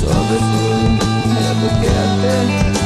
[0.00, 2.79] sobre tudo, é do que é ter.